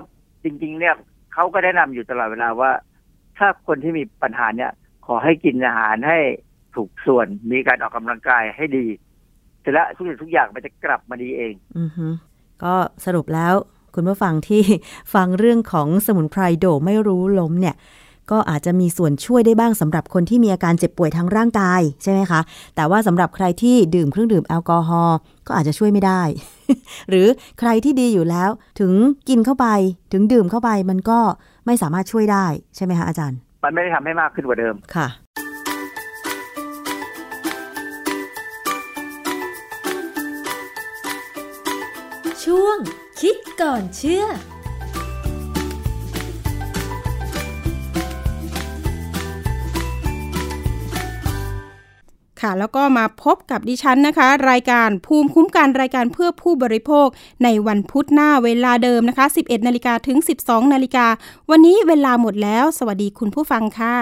[0.44, 0.96] จริง ๆ เนี่ย
[1.34, 2.72] เขาก็แนะนำอยู่ตลอดเวลาว่า
[3.38, 4.72] ถ้าคนที่มีปัญหาเนี่ย
[5.06, 6.20] ขอให้กินอาหารให้
[6.76, 8.88] ถูกส่วนมีการออกกำลังกายให้ดี
[9.62, 12.08] เสร็จแล้วทุกสิ่งทุกอย่างมันจะกลับมาดีเอง อือฮึ
[12.64, 13.54] ก็สรุปแล้ว
[13.96, 14.64] คุณผู้ฟังที่
[15.14, 17.76] ฟังเรื่องของสมุนไพรโดไม่รู้ล้มเนี่ย
[18.32, 22.42] ก็อาจจะมีส่วนช่วยได้บ้างสำหรับคนที่มีอาการเจ็บป่วยทางร่างกายใช่ไหมคะ
[22.76, 26.22] แต่ว่าสำหรับใครที่ดื่มเครื่องดื่มแอลกอฮอล์ก็อาจจะช่วยไม่ได้
[27.10, 27.28] หรือ
[27.60, 28.50] ใครที่ดีอยู่แล้ว
[28.80, 28.92] ถึง
[29.30, 29.68] กินเข้าไป
[30.14, 31.20] ถึงดื่มเข้าไปมันก็
[31.66, 32.46] ไม่สามารถช่วยได้
[32.76, 35.08] ใช่ไหมคะอาจารย์ มันไม่ได้ทำให้มากขึ้นกว่าเดิมค่ะ
[42.56, 42.80] ช่วง
[43.22, 44.26] คิดก่อนเชื่อ
[52.42, 57.08] ค่ะแล้วก็มาพบกับดิฉันนะคะ รายการภูมิคุ้มกันรายการเพื่อผู้บริโภค
[57.44, 61.08] ในวันพุธหน้าเวลาเดิมนะคะ 11นาฬิกาถึง 12นาฬิกา
[61.50, 63.98] วันนี้เวลาหมดแล้ว สวัสดีคุณผู้ฟังค่ะ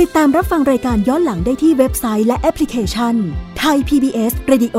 [0.00, 3.14] ติดตามรับฟังรายการย้อนหลังได้ที่เว็บไซต์และแอปพลิเคชัน
[3.58, 4.78] ไทย PBS Radio